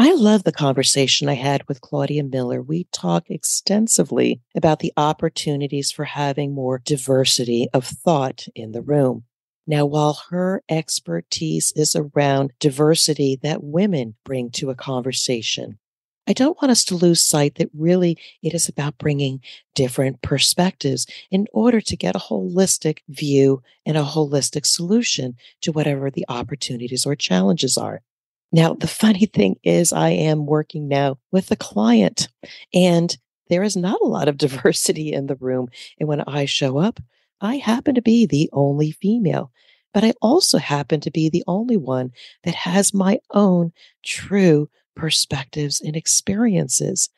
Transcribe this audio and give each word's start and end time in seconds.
I 0.00 0.14
love 0.14 0.44
the 0.44 0.52
conversation 0.52 1.28
I 1.28 1.34
had 1.34 1.66
with 1.66 1.80
Claudia 1.80 2.22
Miller. 2.22 2.62
We 2.62 2.84
talk 2.92 3.28
extensively 3.30 4.40
about 4.54 4.78
the 4.78 4.92
opportunities 4.96 5.90
for 5.90 6.04
having 6.04 6.54
more 6.54 6.78
diversity 6.78 7.66
of 7.74 7.84
thought 7.84 8.46
in 8.54 8.70
the 8.70 8.80
room. 8.80 9.24
Now, 9.66 9.86
while 9.86 10.22
her 10.30 10.62
expertise 10.68 11.72
is 11.74 11.96
around 11.96 12.52
diversity 12.60 13.40
that 13.42 13.64
women 13.64 14.14
bring 14.24 14.50
to 14.52 14.70
a 14.70 14.76
conversation, 14.76 15.80
I 16.28 16.32
don't 16.32 16.60
want 16.62 16.70
us 16.70 16.84
to 16.84 16.94
lose 16.94 17.24
sight 17.24 17.56
that 17.56 17.70
really 17.74 18.18
it 18.40 18.54
is 18.54 18.68
about 18.68 18.98
bringing 18.98 19.40
different 19.74 20.22
perspectives 20.22 21.08
in 21.28 21.48
order 21.52 21.80
to 21.80 21.96
get 21.96 22.14
a 22.14 22.20
holistic 22.20 22.98
view 23.08 23.64
and 23.84 23.96
a 23.96 24.04
holistic 24.04 24.64
solution 24.64 25.34
to 25.62 25.72
whatever 25.72 26.08
the 26.08 26.24
opportunities 26.28 27.04
or 27.04 27.16
challenges 27.16 27.76
are. 27.76 28.02
Now, 28.50 28.74
the 28.74 28.88
funny 28.88 29.26
thing 29.26 29.56
is, 29.62 29.92
I 29.92 30.10
am 30.10 30.46
working 30.46 30.88
now 30.88 31.18
with 31.30 31.50
a 31.50 31.56
client 31.56 32.28
and 32.72 33.16
there 33.48 33.62
is 33.62 33.76
not 33.76 34.00
a 34.00 34.06
lot 34.06 34.28
of 34.28 34.38
diversity 34.38 35.12
in 35.12 35.26
the 35.26 35.36
room. 35.36 35.68
And 35.98 36.08
when 36.08 36.22
I 36.22 36.44
show 36.44 36.78
up, 36.78 37.00
I 37.40 37.56
happen 37.56 37.94
to 37.94 38.02
be 38.02 38.26
the 38.26 38.50
only 38.52 38.90
female, 38.90 39.52
but 39.94 40.04
I 40.04 40.12
also 40.20 40.58
happen 40.58 41.00
to 41.00 41.10
be 41.10 41.28
the 41.28 41.44
only 41.46 41.76
one 41.76 42.12
that 42.44 42.54
has 42.54 42.92
my 42.92 43.20
own 43.30 43.72
true 44.02 44.68
perspectives 44.96 45.80
and 45.80 45.94
experiences. 45.94 47.10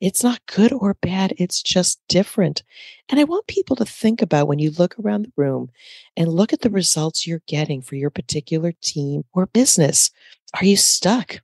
It's 0.00 0.22
not 0.22 0.46
good 0.46 0.72
or 0.72 0.94
bad. 0.94 1.34
It's 1.38 1.60
just 1.60 2.00
different. 2.08 2.62
And 3.08 3.18
I 3.18 3.24
want 3.24 3.48
people 3.48 3.74
to 3.76 3.84
think 3.84 4.22
about 4.22 4.46
when 4.46 4.60
you 4.60 4.70
look 4.70 4.94
around 4.98 5.24
the 5.24 5.32
room 5.36 5.70
and 6.16 6.28
look 6.28 6.52
at 6.52 6.60
the 6.60 6.70
results 6.70 7.26
you're 7.26 7.42
getting 7.48 7.82
for 7.82 7.96
your 7.96 8.10
particular 8.10 8.72
team 8.80 9.24
or 9.32 9.46
business. 9.46 10.10
Are 10.54 10.64
you 10.64 10.76
stuck? 10.76 11.40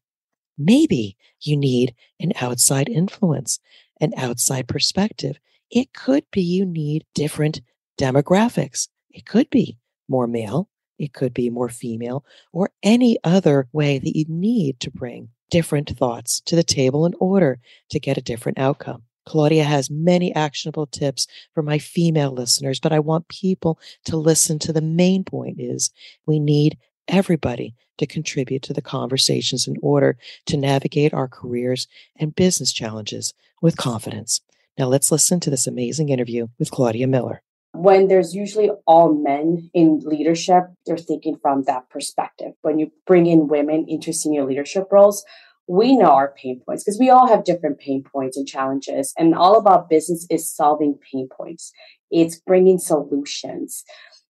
Maybe 0.56 1.16
you 1.40 1.56
need 1.56 1.94
an 2.20 2.32
outside 2.40 2.88
influence, 2.88 3.58
an 4.00 4.12
outside 4.16 4.68
perspective. 4.68 5.38
It 5.70 5.92
could 5.92 6.24
be 6.30 6.40
you 6.40 6.64
need 6.64 7.04
different 7.14 7.60
demographics. 7.98 8.88
It 9.10 9.26
could 9.26 9.50
be 9.50 9.78
more 10.08 10.26
male. 10.26 10.68
It 10.98 11.12
could 11.12 11.34
be 11.34 11.50
more 11.50 11.68
female 11.68 12.24
or 12.52 12.70
any 12.82 13.18
other 13.24 13.68
way 13.72 13.98
that 13.98 14.16
you 14.16 14.24
need 14.28 14.80
to 14.80 14.90
bring 14.90 15.30
different 15.50 15.96
thoughts 15.98 16.40
to 16.42 16.56
the 16.56 16.62
table 16.62 17.04
in 17.04 17.14
order 17.18 17.58
to 17.90 18.00
get 18.00 18.16
a 18.16 18.22
different 18.22 18.58
outcome. 18.58 19.02
Claudia 19.26 19.64
has 19.64 19.90
many 19.90 20.34
actionable 20.34 20.86
tips 20.86 21.26
for 21.52 21.62
my 21.62 21.78
female 21.78 22.32
listeners, 22.32 22.78
but 22.78 22.92
I 22.92 22.98
want 22.98 23.28
people 23.28 23.78
to 24.04 24.16
listen 24.16 24.58
to 24.60 24.72
the 24.72 24.82
main 24.82 25.24
point 25.24 25.60
is 25.60 25.90
we 26.26 26.38
need 26.38 26.76
everybody 27.08 27.74
to 27.98 28.06
contribute 28.06 28.62
to 28.62 28.72
the 28.72 28.82
conversations 28.82 29.66
in 29.66 29.76
order 29.82 30.16
to 30.46 30.56
navigate 30.56 31.14
our 31.14 31.28
careers 31.28 31.86
and 32.16 32.34
business 32.34 32.72
challenges 32.72 33.34
with 33.62 33.76
confidence. 33.76 34.40
Now 34.78 34.86
let's 34.86 35.12
listen 35.12 35.40
to 35.40 35.50
this 35.50 35.66
amazing 35.66 36.08
interview 36.08 36.48
with 36.58 36.70
Claudia 36.70 37.06
Miller. 37.06 37.42
When 37.72 38.06
there's 38.06 38.34
usually 38.34 38.70
all 38.86 39.12
men 39.12 39.70
in 39.74 40.00
leadership, 40.04 40.64
they're 40.86 40.96
thinking 40.96 41.38
from 41.42 41.64
that 41.64 41.90
perspective. 41.90 42.52
When 42.62 42.78
you 42.78 42.92
bring 43.06 43.26
in 43.26 43.48
women 43.48 43.86
into 43.88 44.12
senior 44.12 44.44
leadership 44.44 44.86
roles, 44.92 45.24
we 45.66 45.96
know 45.96 46.10
our 46.10 46.34
pain 46.36 46.60
points 46.64 46.84
because 46.84 47.00
we 47.00 47.10
all 47.10 47.26
have 47.26 47.44
different 47.44 47.78
pain 47.78 48.04
points 48.04 48.36
and 48.36 48.46
challenges. 48.46 49.12
And 49.18 49.34
all 49.34 49.56
about 49.56 49.88
business 49.88 50.26
is 50.30 50.50
solving 50.50 50.98
pain 51.10 51.28
points. 51.28 51.72
It's 52.10 52.38
bringing 52.38 52.78
solutions. 52.78 53.84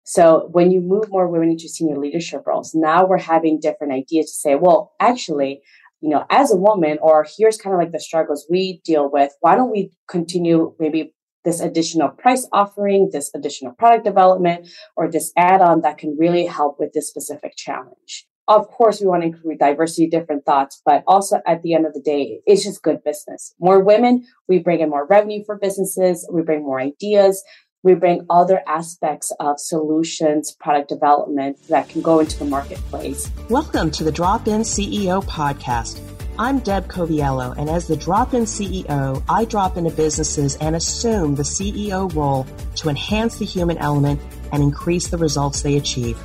So 0.05 0.49
when 0.53 0.71
you 0.71 0.81
move 0.81 1.09
more 1.09 1.29
women 1.29 1.51
into 1.51 1.69
senior 1.69 1.99
leadership 1.99 2.43
roles, 2.47 2.75
now 2.75 3.07
we're 3.07 3.19
having 3.19 3.61
different 3.61 3.93
ideas 3.93 4.27
to 4.27 4.35
say, 4.35 4.55
well, 4.57 4.93
actually, 5.01 5.63
you 6.01 6.11
know, 6.11 6.25
as 6.31 6.53
a 6.53 6.57
woman, 6.57 6.99
or 7.01 7.27
here's 7.39 7.57
kind 7.57 7.75
of 7.75 7.81
like 7.81 7.93
the 7.93 8.01
struggles 8.01 8.47
we 8.51 8.81
deal 8.85 9.11
with. 9.11 9.33
Why 9.41 9.55
don't 9.55 9.71
we 9.71 9.93
continue 10.09 10.75
maybe 10.81 11.15
this 11.45 11.61
additional 11.61 12.09
price 12.09 12.49
offering, 12.53 13.11
this 13.13 13.31
additional 13.35 13.73
product 13.73 14.05
development, 14.05 14.69
or 14.97 15.09
this 15.11 15.33
add 15.37 15.61
on 15.61 15.83
that 15.83 15.99
can 15.99 16.17
really 16.19 16.47
help 16.47 16.79
with 16.79 16.93
this 16.93 17.09
specific 17.09 17.55
challenge? 17.57 18.27
of 18.49 18.69
course 18.69 19.01
we 19.01 19.07
want 19.07 19.23
to 19.23 19.29
include 19.29 19.59
diversity 19.59 20.09
different 20.09 20.45
thoughts 20.45 20.83
but 20.85 21.03
also 21.07 21.41
at 21.47 21.63
the 21.63 21.75
end 21.75 21.87
of 21.87 21.95
the 21.95 22.01
day 22.01 22.41
it's 22.47 22.65
just 22.65 22.83
good 22.83 23.03
business 23.05 23.55
more 23.61 23.83
women 23.83 24.25
we 24.49 24.59
bring 24.59 24.81
in 24.81 24.91
more 24.91 25.07
revenue 25.07 25.43
for 25.45 25.57
businesses 25.57 26.29
we 26.33 26.43
bring 26.43 26.63
more 26.63 26.81
ideas 26.81 27.43
we 27.85 27.95
bring 27.95 28.25
other 28.31 28.63
aspects 28.67 29.33
of 29.41 29.59
solutions 29.59 30.53
product 30.53 30.89
development 30.89 31.59
that 31.69 31.89
can 31.89 32.01
go 32.01 32.21
into 32.21 32.39
the 32.39 32.45
marketplace 32.45 33.31
welcome 33.49 33.91
to 33.91 34.05
the 34.05 34.13
drop 34.13 34.47
in 34.47 34.61
ceo 34.61 35.23
podcast 35.25 36.01
I'm 36.39 36.61
Deb 36.61 36.89
Coviello, 36.89 37.55
and 37.59 37.69
as 37.69 37.87
the 37.87 37.95
drop 37.95 38.33
in 38.33 38.45
CEO, 38.45 39.23
I 39.29 39.45
drop 39.45 39.77
into 39.77 39.91
businesses 39.91 40.57
and 40.57 40.75
assume 40.75 41.35
the 41.35 41.43
CEO 41.43 42.13
role 42.15 42.47
to 42.77 42.89
enhance 42.89 43.37
the 43.37 43.45
human 43.45 43.77
element 43.77 44.19
and 44.51 44.63
increase 44.63 45.09
the 45.09 45.19
results 45.19 45.61
they 45.61 45.77
achieve. 45.77 46.19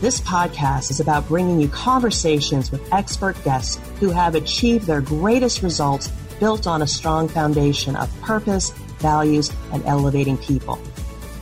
This 0.00 0.20
podcast 0.20 0.92
is 0.92 1.00
about 1.00 1.26
bringing 1.26 1.58
you 1.58 1.68
conversations 1.68 2.70
with 2.70 2.90
expert 2.92 3.36
guests 3.42 3.80
who 3.98 4.10
have 4.10 4.36
achieved 4.36 4.86
their 4.86 5.00
greatest 5.00 5.62
results 5.64 6.06
built 6.38 6.68
on 6.68 6.82
a 6.82 6.86
strong 6.86 7.26
foundation 7.26 7.96
of 7.96 8.08
purpose, 8.20 8.72
values, 8.98 9.52
and 9.72 9.84
elevating 9.84 10.36
people. 10.38 10.78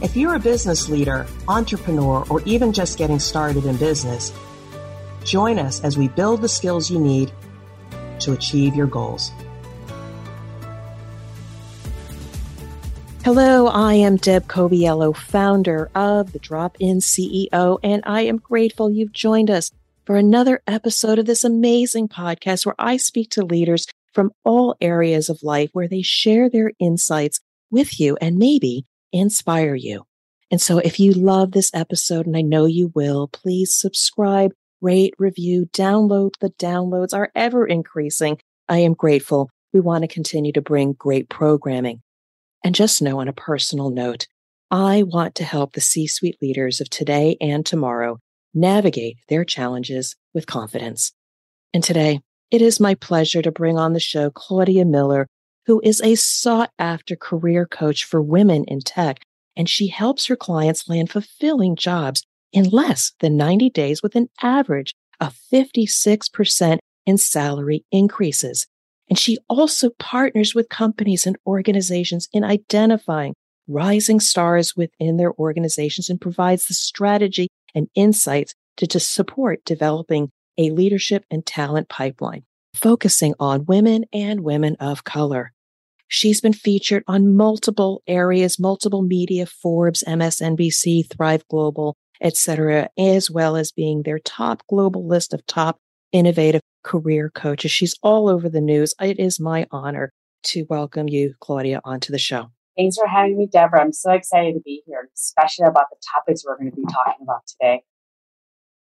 If 0.02 0.16
you're 0.16 0.34
a 0.34 0.38
business 0.38 0.88
leader, 0.88 1.26
entrepreneur, 1.48 2.24
or 2.28 2.42
even 2.42 2.72
just 2.72 2.98
getting 2.98 3.18
started 3.18 3.64
in 3.64 3.76
business, 3.76 4.32
join 5.24 5.58
us 5.58 5.82
as 5.82 5.96
we 5.96 6.08
build 6.08 6.42
the 6.42 6.48
skills 6.48 6.90
you 6.90 6.98
need 6.98 7.32
to 8.20 8.32
achieve 8.32 8.74
your 8.74 8.86
goals. 8.86 9.32
Hello, 13.24 13.66
I 13.66 13.94
am 13.94 14.16
Deb 14.16 14.46
Coviello, 14.46 15.16
founder 15.16 15.90
of 15.96 16.32
the 16.32 16.38
Drop 16.38 16.76
In 16.78 16.98
CEO, 16.98 17.80
and 17.82 18.02
I 18.06 18.20
am 18.20 18.36
grateful 18.36 18.88
you've 18.88 19.12
joined 19.12 19.50
us 19.50 19.72
for 20.04 20.16
another 20.16 20.62
episode 20.68 21.18
of 21.18 21.26
this 21.26 21.42
amazing 21.42 22.08
podcast 22.08 22.64
where 22.64 22.76
I 22.78 22.96
speak 22.96 23.30
to 23.30 23.44
leaders 23.44 23.86
from 24.12 24.30
all 24.44 24.76
areas 24.80 25.28
of 25.28 25.42
life 25.42 25.70
where 25.72 25.88
they 25.88 26.02
share 26.02 26.48
their 26.48 26.70
insights 26.78 27.40
with 27.70 27.98
you 28.00 28.16
and 28.20 28.36
maybe 28.36 28.84
inspire 29.12 29.74
you. 29.74 30.04
And 30.50 30.60
so 30.60 30.78
if 30.78 31.00
you 31.00 31.12
love 31.12 31.52
this 31.52 31.70
episode, 31.74 32.26
and 32.26 32.36
I 32.36 32.42
know 32.42 32.66
you 32.66 32.92
will, 32.94 33.28
please 33.28 33.74
subscribe, 33.74 34.52
rate, 34.80 35.14
review, 35.18 35.68
download. 35.72 36.32
The 36.40 36.50
downloads 36.50 37.12
are 37.12 37.30
ever 37.34 37.66
increasing. 37.66 38.38
I 38.68 38.78
am 38.78 38.94
grateful. 38.94 39.50
We 39.72 39.80
want 39.80 40.02
to 40.02 40.08
continue 40.08 40.52
to 40.52 40.62
bring 40.62 40.92
great 40.92 41.28
programming. 41.28 42.02
And 42.64 42.74
just 42.74 43.02
know 43.02 43.20
on 43.20 43.28
a 43.28 43.32
personal 43.32 43.90
note, 43.90 44.26
I 44.70 45.02
want 45.04 45.34
to 45.36 45.44
help 45.44 45.72
the 45.72 45.80
C 45.80 46.06
suite 46.06 46.38
leaders 46.42 46.80
of 46.80 46.90
today 46.90 47.36
and 47.40 47.64
tomorrow 47.64 48.18
navigate 48.54 49.18
their 49.28 49.44
challenges 49.44 50.16
with 50.34 50.46
confidence. 50.46 51.12
And 51.74 51.84
today, 51.84 52.20
it 52.50 52.62
is 52.62 52.80
my 52.80 52.94
pleasure 52.94 53.42
to 53.42 53.52
bring 53.52 53.76
on 53.78 53.92
the 53.92 54.00
show 54.00 54.30
Claudia 54.30 54.84
Miller, 54.84 55.26
who 55.66 55.80
is 55.84 56.00
a 56.00 56.14
sought 56.14 56.70
after 56.78 57.16
career 57.16 57.66
coach 57.66 58.04
for 58.04 58.22
women 58.22 58.64
in 58.64 58.80
tech. 58.80 59.20
And 59.56 59.68
she 59.68 59.88
helps 59.88 60.26
her 60.26 60.36
clients 60.36 60.88
land 60.88 61.10
fulfilling 61.10 61.76
jobs 61.76 62.24
in 62.52 62.68
less 62.68 63.12
than 63.20 63.36
90 63.36 63.70
days 63.70 64.02
with 64.02 64.14
an 64.16 64.28
average 64.42 64.94
of 65.20 65.36
56% 65.52 66.78
in 67.06 67.18
salary 67.18 67.84
increases. 67.90 68.66
And 69.08 69.18
she 69.18 69.38
also 69.48 69.90
partners 69.98 70.54
with 70.54 70.68
companies 70.68 71.26
and 71.26 71.36
organizations 71.46 72.28
in 72.32 72.44
identifying 72.44 73.34
rising 73.68 74.20
stars 74.20 74.76
within 74.76 75.16
their 75.16 75.32
organizations 75.34 76.08
and 76.08 76.20
provides 76.20 76.66
the 76.66 76.74
strategy 76.74 77.48
and 77.74 77.88
insights 77.94 78.54
to, 78.76 78.86
to 78.86 79.00
support 79.00 79.64
developing 79.64 80.30
a 80.58 80.70
leadership 80.70 81.24
and 81.30 81.44
talent 81.44 81.88
pipeline, 81.88 82.44
focusing 82.74 83.34
on 83.38 83.66
women 83.66 84.04
and 84.12 84.40
women 84.40 84.76
of 84.80 85.04
color. 85.04 85.52
She's 86.08 86.40
been 86.40 86.52
featured 86.52 87.02
on 87.08 87.36
multiple 87.36 88.02
areas, 88.06 88.58
multiple 88.58 89.02
media, 89.02 89.46
Forbes, 89.46 90.04
MSNBC, 90.06 91.10
Thrive 91.10 91.46
Global, 91.48 91.96
etc., 92.20 92.88
as 92.98 93.30
well 93.30 93.56
as 93.56 93.72
being 93.72 94.02
their 94.02 94.18
top 94.18 94.62
global 94.68 95.06
list 95.06 95.34
of 95.34 95.44
top 95.46 95.78
innovative 96.12 96.62
career 96.84 97.30
coaches. 97.34 97.70
She's 97.70 97.96
all 98.02 98.28
over 98.28 98.48
the 98.48 98.60
news. 98.60 98.94
It 99.00 99.18
is 99.18 99.40
my 99.40 99.66
honor 99.70 100.12
to 100.44 100.64
welcome 100.70 101.08
you, 101.08 101.34
Claudia, 101.40 101.80
onto 101.84 102.12
the 102.12 102.18
show. 102.18 102.50
Thanks 102.76 102.96
for 102.96 103.08
having 103.08 103.36
me, 103.36 103.48
Deborah. 103.50 103.80
I'm 103.80 103.92
so 103.92 104.12
excited 104.12 104.54
to 104.54 104.60
be 104.60 104.82
here, 104.86 105.08
especially 105.16 105.66
about 105.66 105.86
the 105.90 105.96
topics 106.14 106.44
we're 106.44 106.56
going 106.56 106.70
to 106.70 106.76
be 106.76 106.84
talking 106.84 107.22
about 107.22 107.46
today. 107.46 107.82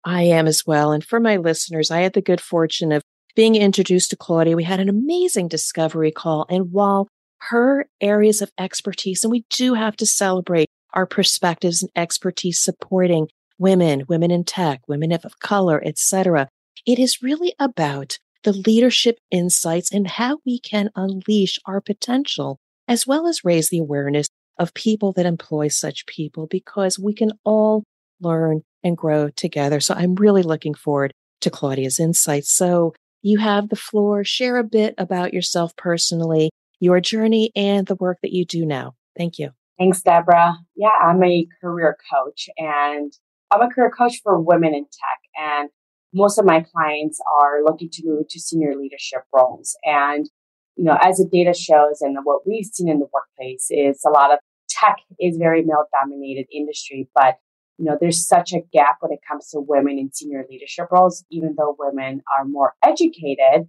I 0.04 0.22
am 0.22 0.46
as 0.46 0.66
well. 0.66 0.92
And 0.92 1.04
for 1.04 1.20
my 1.20 1.36
listeners, 1.36 1.90
I 1.90 2.00
had 2.00 2.14
the 2.14 2.22
good 2.22 2.40
fortune 2.40 2.92
of 2.92 3.02
being 3.34 3.54
introduced 3.54 4.10
to 4.10 4.16
Claudia. 4.16 4.56
We 4.56 4.64
had 4.64 4.80
an 4.80 4.88
amazing 4.88 5.48
discovery 5.48 6.10
call. 6.10 6.46
And 6.48 6.72
while 6.72 7.08
her 7.48 7.86
areas 8.00 8.42
of 8.42 8.50
expertise, 8.58 9.24
and 9.24 9.30
we 9.30 9.44
do 9.50 9.74
have 9.74 9.96
to 9.96 10.06
celebrate 10.06 10.68
our 10.92 11.06
perspectives 11.06 11.82
and 11.82 11.90
expertise 11.96 12.60
supporting 12.60 13.28
women, 13.58 14.04
women 14.08 14.30
in 14.30 14.44
tech, 14.44 14.80
women 14.88 15.12
of 15.12 15.38
color, 15.38 15.82
etc 15.84 16.48
It 16.86 16.98
is 16.98 17.22
really 17.22 17.54
about 17.58 18.18
the 18.42 18.52
leadership 18.52 19.18
insights 19.30 19.92
and 19.92 20.06
how 20.06 20.38
we 20.46 20.58
can 20.58 20.90
unleash 20.96 21.58
our 21.66 21.80
potential, 21.80 22.58
as 22.88 23.06
well 23.06 23.26
as 23.26 23.44
raise 23.44 23.68
the 23.68 23.78
awareness 23.78 24.28
of 24.58 24.74
people 24.74 25.12
that 25.12 25.26
employ 25.26 25.68
such 25.68 26.06
people, 26.06 26.46
because 26.46 26.98
we 26.98 27.14
can 27.14 27.32
all 27.44 27.84
learn 28.20 28.62
and 28.82 28.96
grow 28.96 29.28
together. 29.28 29.80
So 29.80 29.94
I'm 29.94 30.14
really 30.14 30.42
looking 30.42 30.74
forward 30.74 31.12
to 31.42 31.50
Claudia's 31.50 32.00
insights. 32.00 32.50
So 32.50 32.94
you 33.22 33.38
have 33.38 33.68
the 33.68 33.76
floor. 33.76 34.24
Share 34.24 34.56
a 34.56 34.64
bit 34.64 34.94
about 34.98 35.34
yourself 35.34 35.76
personally, 35.76 36.50
your 36.80 37.00
journey, 37.00 37.50
and 37.54 37.86
the 37.86 37.96
work 37.96 38.18
that 38.22 38.32
you 38.32 38.44
do 38.44 38.64
now. 38.64 38.94
Thank 39.16 39.38
you. 39.38 39.50
Thanks, 39.78 40.02
Deborah. 40.02 40.56
Yeah, 40.76 40.90
I'm 41.02 41.22
a 41.24 41.46
career 41.60 41.96
coach 42.12 42.48
and 42.58 43.12
I'm 43.50 43.62
a 43.62 43.68
career 43.68 43.90
coach 43.90 44.20
for 44.22 44.38
women 44.38 44.74
in 44.74 44.84
tech. 44.84 45.18
And 45.38 45.70
most 46.12 46.38
of 46.38 46.44
my 46.44 46.60
clients 46.60 47.20
are 47.40 47.62
looking 47.64 47.88
to 47.92 48.02
move 48.04 48.28
to 48.28 48.40
senior 48.40 48.74
leadership 48.76 49.22
roles. 49.32 49.76
And, 49.84 50.28
you 50.76 50.84
know, 50.84 50.98
as 51.00 51.16
the 51.16 51.28
data 51.30 51.54
shows 51.58 52.00
and 52.00 52.16
what 52.24 52.46
we've 52.46 52.66
seen 52.66 52.88
in 52.88 52.98
the 52.98 53.08
workplace 53.12 53.68
is 53.70 54.02
a 54.06 54.10
lot 54.10 54.32
of 54.32 54.38
tech 54.68 54.96
is 55.18 55.36
very 55.36 55.62
male 55.62 55.84
dominated 55.98 56.46
industry, 56.54 57.08
but 57.14 57.36
you 57.80 57.86
know, 57.86 57.96
there's 57.98 58.26
such 58.26 58.52
a 58.52 58.60
gap 58.74 58.96
when 59.00 59.10
it 59.10 59.20
comes 59.26 59.48
to 59.48 59.58
women 59.58 59.98
in 59.98 60.12
senior 60.12 60.44
leadership 60.50 60.88
roles, 60.92 61.24
even 61.30 61.54
though 61.56 61.74
women 61.78 62.20
are 62.38 62.44
more 62.44 62.74
educated. 62.84 63.68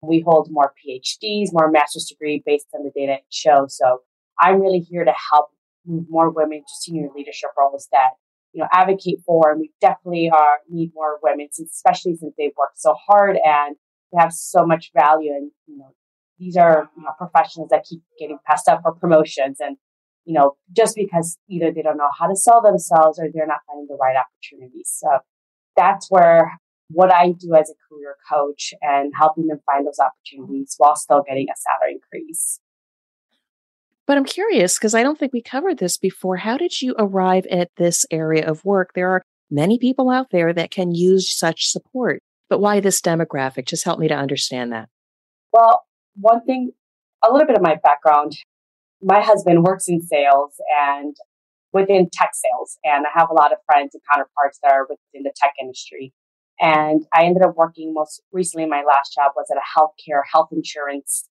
We 0.00 0.24
hold 0.26 0.48
more 0.50 0.72
PhDs, 0.80 1.48
more 1.52 1.70
master's 1.70 2.06
degree 2.06 2.42
based 2.44 2.68
on 2.74 2.84
the 2.84 2.90
data 2.96 3.16
it 3.16 3.24
shows. 3.28 3.76
So 3.76 3.98
I'm 4.40 4.62
really 4.62 4.78
here 4.78 5.04
to 5.04 5.12
help 5.30 5.50
move 5.84 6.06
more 6.08 6.30
women 6.30 6.60
to 6.60 6.74
senior 6.80 7.08
leadership 7.14 7.50
roles 7.58 7.86
that, 7.92 8.12
you 8.54 8.62
know, 8.62 8.68
advocate 8.72 9.18
for. 9.26 9.50
And 9.50 9.60
we 9.60 9.70
definitely 9.78 10.30
are 10.30 10.60
need 10.70 10.92
more 10.94 11.18
women, 11.22 11.48
especially 11.50 12.16
since 12.16 12.32
they've 12.38 12.56
worked 12.56 12.80
so 12.80 12.94
hard 12.94 13.36
and 13.44 13.76
they 14.10 14.22
have 14.22 14.32
so 14.32 14.64
much 14.64 14.90
value. 14.96 15.32
And, 15.32 15.50
you 15.66 15.76
know, 15.76 15.92
these 16.38 16.56
are 16.56 16.88
you 16.96 17.02
know, 17.02 17.10
professionals 17.18 17.68
that 17.68 17.84
keep 17.84 18.00
getting 18.18 18.38
passed 18.46 18.68
up 18.68 18.80
for 18.80 18.92
promotions 18.94 19.58
and 19.60 19.76
you 20.30 20.34
know, 20.34 20.54
just 20.76 20.94
because 20.94 21.36
either 21.48 21.72
they 21.72 21.82
don't 21.82 21.96
know 21.96 22.08
how 22.16 22.28
to 22.28 22.36
sell 22.36 22.62
themselves 22.62 23.18
or 23.18 23.26
they're 23.34 23.48
not 23.48 23.62
finding 23.66 23.88
the 23.88 23.96
right 24.00 24.14
opportunities. 24.14 24.88
So 24.96 25.08
that's 25.76 26.06
where 26.08 26.52
what 26.88 27.12
I 27.12 27.32
do 27.32 27.56
as 27.56 27.68
a 27.68 27.74
career 27.88 28.14
coach 28.30 28.72
and 28.80 29.12
helping 29.18 29.48
them 29.48 29.58
find 29.66 29.84
those 29.84 29.98
opportunities 29.98 30.76
while 30.78 30.94
still 30.94 31.24
getting 31.26 31.48
a 31.48 31.56
salary 31.56 31.94
increase. 31.94 32.60
But 34.06 34.18
I'm 34.18 34.24
curious 34.24 34.78
because 34.78 34.94
I 34.94 35.02
don't 35.02 35.18
think 35.18 35.32
we 35.32 35.42
covered 35.42 35.78
this 35.78 35.98
before. 35.98 36.36
How 36.36 36.56
did 36.56 36.80
you 36.80 36.94
arrive 36.96 37.46
at 37.46 37.72
this 37.76 38.06
area 38.12 38.48
of 38.48 38.64
work? 38.64 38.90
There 38.94 39.10
are 39.10 39.22
many 39.50 39.80
people 39.80 40.10
out 40.10 40.30
there 40.30 40.52
that 40.52 40.70
can 40.70 40.94
use 40.94 41.28
such 41.28 41.66
support, 41.66 42.22
but 42.48 42.60
why 42.60 42.78
this 42.78 43.00
demographic? 43.00 43.66
Just 43.66 43.84
help 43.84 43.98
me 43.98 44.06
to 44.06 44.14
understand 44.14 44.70
that. 44.70 44.88
Well, 45.52 45.82
one 46.14 46.44
thing, 46.44 46.70
a 47.24 47.32
little 47.32 47.48
bit 47.48 47.56
of 47.56 47.62
my 47.62 47.80
background 47.82 48.36
my 49.02 49.20
husband 49.20 49.62
works 49.62 49.88
in 49.88 50.00
sales 50.00 50.54
and 50.88 51.16
within 51.72 52.08
tech 52.12 52.30
sales. 52.34 52.78
And 52.84 53.06
I 53.06 53.18
have 53.18 53.30
a 53.30 53.34
lot 53.34 53.52
of 53.52 53.58
friends 53.66 53.94
and 53.94 54.02
counterparts 54.12 54.58
that 54.62 54.72
are 54.72 54.86
within 54.88 55.22
the 55.22 55.32
tech 55.36 55.52
industry. 55.60 56.12
And 56.60 57.02
I 57.14 57.24
ended 57.24 57.42
up 57.42 57.56
working 57.56 57.94
most 57.94 58.22
recently, 58.32 58.66
my 58.66 58.82
last 58.86 59.14
job 59.14 59.32
was 59.34 59.46
at 59.50 59.56
a 59.56 59.78
healthcare 59.78 60.20
health 60.30 60.48
insurance 60.52 61.28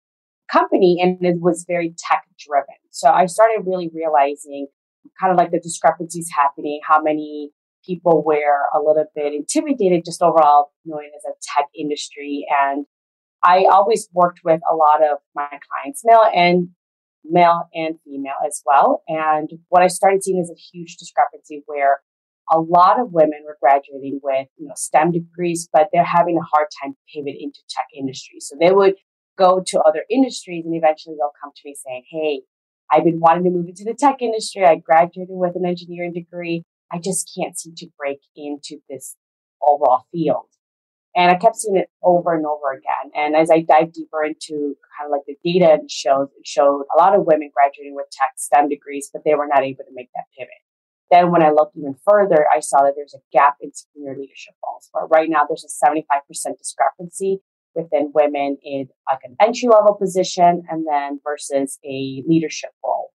company 0.51 0.99
and 1.03 1.25
it 1.25 1.41
was 1.41 1.65
very 1.67 1.95
tech 1.99 2.25
driven. 2.39 2.77
So 2.91 3.11
I 3.11 3.27
started 3.27 3.65
really 3.67 3.91
realizing 3.93 4.69
kind 5.21 5.33
of 5.33 5.39
like 5.39 5.51
the 5.51 5.61
discrepancies 5.61 6.31
happening, 6.33 6.81
how 6.87 7.03
many 7.03 7.51
people 7.85 8.23
were 8.25 8.67
a 8.75 8.79
little 8.79 9.07
bit 9.15 9.33
intimidated 9.33 10.05
just 10.05 10.23
overall 10.23 10.73
knowing 10.85 11.11
as 11.17 11.25
a 11.25 11.35
tech 11.43 11.67
industry. 11.77 12.47
And 12.65 12.87
I 13.43 13.67
always 13.71 14.09
worked 14.13 14.41
with 14.45 14.61
a 14.71 14.75
lot 14.75 15.03
of 15.03 15.19
my 15.35 15.49
clients, 15.49 16.03
male 16.05 16.23
and 16.35 16.69
male 17.31 17.69
and 17.75 17.97
female 18.05 18.35
as 18.47 18.63
well. 18.65 19.03
And 19.09 19.51
what 19.69 19.83
I 19.83 19.89
started 19.89 20.23
seeing 20.23 20.39
is 20.39 20.51
a 20.51 20.61
huge 20.73 20.97
discrepancy 20.97 21.63
where 21.67 22.01
a 22.51 22.61
lot 22.61 23.01
of 23.01 23.13
women 23.13 23.43
were 23.45 23.57
graduating 23.61 24.21
with, 24.23 24.47
you 24.57 24.69
know, 24.69 24.75
STEM 24.77 25.13
degrees, 25.13 25.69
but 25.73 25.89
they're 25.93 26.05
having 26.05 26.39
a 26.39 26.57
hard 26.57 26.69
time 26.83 26.95
pivot 27.13 27.35
into 27.39 27.61
tech 27.69 27.87
industry. 27.97 28.39
So 28.41 28.57
they 28.59 28.73
would 28.73 28.95
go 29.37 29.63
to 29.67 29.81
other 29.81 30.05
industries 30.11 30.65
and 30.65 30.75
eventually 30.75 31.17
they'll 31.19 31.33
come 31.43 31.53
to 31.55 31.63
me 31.65 31.75
saying, 31.75 32.05
Hey, 32.11 32.43
I've 32.91 33.05
been 33.05 33.21
wanting 33.21 33.45
to 33.45 33.51
move 33.51 33.69
into 33.69 33.85
the 33.85 33.95
tech 33.95 34.23
industry. 34.23 34.65
I 34.65 34.77
graduated 34.77 35.31
with 35.31 35.57
an 35.57 35.67
engineering 35.67 36.13
degree. 36.13 36.65
I 36.93 36.99
just 36.99 37.31
can't 37.37 37.59
seem 37.59 37.75
to 37.77 37.89
break 37.99 38.19
into 38.37 38.79
this 38.89 39.17
overall 39.61 40.07
field. 40.13 40.47
And 41.17 41.31
I 41.31 41.37
kept 41.37 41.57
seeing 41.57 41.79
it 41.79 41.89
over 42.03 42.35
and 42.35 42.45
over 42.45 42.73
again. 42.73 43.11
And 43.15 43.35
as 43.35 43.51
I 43.51 43.61
dive 43.61 43.95
deeper 43.95 44.23
into 44.23 44.77
kind 44.93 45.07
of 45.07 45.11
like 45.11 45.23
the 45.27 45.37
data 45.43 45.73
and 45.73 45.91
showed, 45.91 46.29
it 46.39 46.47
showed 46.47 46.85
a 46.95 46.99
lot 46.99 47.15
of 47.17 47.25
women 47.25 47.51
graduating 47.55 47.95
with 47.95 48.07
tech 48.13 48.33
STEM 48.37 48.69
degrees, 48.69 49.09
but 49.11 49.23
they 49.25 49.35
were 49.35 49.49
not 49.49 49.65
able 49.65 49.85
to 49.85 49.95
make 49.95 50.11
that 50.15 50.27
pivot. 50.39 50.61
Then 51.11 51.33
when 51.33 51.43
I 51.43 51.51
looked 51.51 51.77
even 51.77 51.97
further, 52.07 52.47
I 52.55 52.61
saw 52.61 52.83
that 52.83 52.95
there's 52.97 53.15
a 53.15 53.25
gap 53.33 53.57
in 53.63 53.71
senior 53.73 54.15
leadership 54.19 54.55
roles 54.63 54.89
where 54.93 55.07
right 55.07 55.31
now 55.31 55.43
there's 55.49 55.65
a 55.65 55.87
75% 55.87 56.59
discrepancy 56.59 57.41
within 57.75 58.11
women 58.15 58.59
in 58.63 58.89
like 59.11 59.21
an 59.23 59.37
entry 59.41 59.69
level 59.69 59.95
position 59.95 60.65
and 60.69 60.87
then 60.87 61.21
versus 61.25 61.79
a 61.85 62.23
leadership 62.27 62.71
role. 62.85 63.11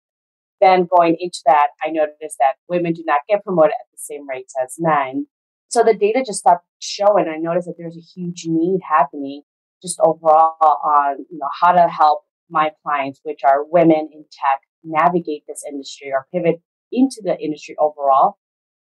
Then 0.59 0.87
going 0.95 1.17
into 1.19 1.39
that, 1.45 1.69
I 1.83 1.89
noticed 1.89 2.37
that 2.39 2.55
women 2.69 2.93
do 2.93 3.03
not 3.05 3.21
get 3.27 3.43
promoted 3.43 3.71
at 3.71 3.87
the 3.91 3.97
same 3.97 4.27
rates 4.29 4.53
as 4.61 4.75
men. 4.79 5.27
So 5.69 5.83
the 5.83 5.95
data 5.95 6.23
just 6.25 6.45
stopped 6.81 7.19
and 7.19 7.29
I 7.29 7.37
noticed 7.37 7.67
that 7.67 7.75
there's 7.77 7.97
a 7.97 8.19
huge 8.19 8.45
need 8.47 8.79
happening 8.87 9.43
just 9.81 9.99
overall 9.99 10.55
on, 10.61 11.25
you 11.29 11.37
know, 11.37 11.49
how 11.61 11.71
to 11.71 11.87
help 11.87 12.23
my 12.49 12.71
clients, 12.83 13.19
which 13.23 13.41
are 13.43 13.65
women 13.65 14.09
in 14.11 14.23
tech, 14.31 14.61
navigate 14.83 15.43
this 15.47 15.63
industry 15.67 16.11
or 16.11 16.27
pivot 16.33 16.61
into 16.91 17.21
the 17.23 17.37
industry 17.39 17.75
overall 17.79 18.37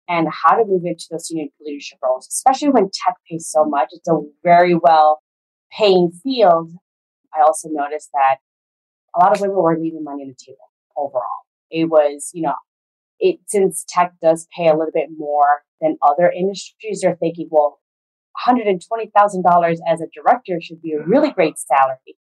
and 0.08 0.28
how 0.30 0.56
to 0.56 0.64
move 0.64 0.82
into 0.84 1.04
those 1.10 1.26
senior 1.26 1.46
leadership 1.60 1.98
roles, 2.02 2.26
especially 2.28 2.70
when 2.70 2.84
tech 2.84 3.14
pays 3.30 3.48
so 3.48 3.64
much. 3.64 3.90
It's 3.92 4.08
a 4.08 4.18
very 4.42 4.74
well 4.74 5.22
paying 5.70 6.10
field. 6.22 6.72
I 7.34 7.42
also 7.42 7.68
noticed 7.70 8.10
that 8.12 8.36
a 9.14 9.20
lot 9.20 9.34
of 9.34 9.40
women 9.40 9.56
were 9.56 9.78
leaving 9.78 10.02
money 10.02 10.22
on 10.22 10.28
the 10.28 10.34
table 10.34 10.58
overall. 10.96 11.44
It 11.70 11.84
was, 11.84 12.30
you 12.32 12.42
know, 12.42 12.54
it 13.20 13.38
since 13.46 13.84
tech 13.88 14.14
does 14.22 14.48
pay 14.56 14.68
a 14.68 14.72
little 14.72 14.92
bit 14.92 15.08
more 15.16 15.62
than 15.80 15.96
other 16.02 16.30
industries, 16.30 17.00
they're 17.02 17.16
thinking, 17.16 17.48
well, 17.50 17.79
$120,000 18.46 19.76
as 19.86 20.00
a 20.00 20.06
director 20.14 20.60
should 20.60 20.82
be 20.82 20.92
a 20.92 20.98
mm-hmm. 20.98 21.10
really 21.10 21.30
great 21.30 21.58
salary. 21.58 22.16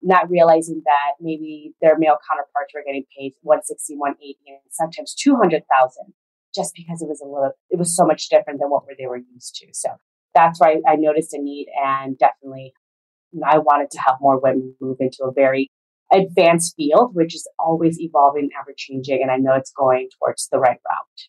Not 0.00 0.30
realizing 0.30 0.82
that 0.84 1.14
maybe 1.20 1.74
their 1.82 1.98
male 1.98 2.18
counterparts 2.30 2.72
were 2.72 2.84
getting 2.86 3.04
paid 3.18 3.32
160, 3.42 3.96
180, 3.96 4.38
and 4.46 4.58
sometimes 4.70 5.14
200,000 5.14 6.14
just 6.54 6.72
because 6.74 7.02
it 7.02 7.08
was 7.08 7.20
a 7.20 7.26
little, 7.26 7.52
it 7.70 7.78
was 7.78 7.94
so 7.94 8.06
much 8.06 8.28
different 8.28 8.60
than 8.60 8.70
what 8.70 8.84
they 8.98 9.06
were 9.06 9.18
used 9.18 9.56
to. 9.56 9.66
So 9.72 9.90
that's 10.34 10.60
why 10.60 10.76
I 10.86 10.96
noticed 10.96 11.34
a 11.34 11.38
need 11.38 11.66
and 11.84 12.16
definitely 12.16 12.72
I 13.44 13.58
wanted 13.58 13.90
to 13.90 14.00
help 14.00 14.18
more 14.20 14.40
women 14.40 14.74
move 14.80 14.98
into 15.00 15.24
a 15.24 15.32
very 15.32 15.70
advanced 16.12 16.74
field, 16.76 17.14
which 17.14 17.34
is 17.34 17.48
always 17.58 18.00
evolving, 18.00 18.50
ever 18.58 18.72
changing. 18.76 19.20
And 19.22 19.30
I 19.30 19.36
know 19.36 19.54
it's 19.54 19.72
going 19.72 20.08
towards 20.18 20.48
the 20.50 20.58
right 20.58 20.78
route. 20.78 21.28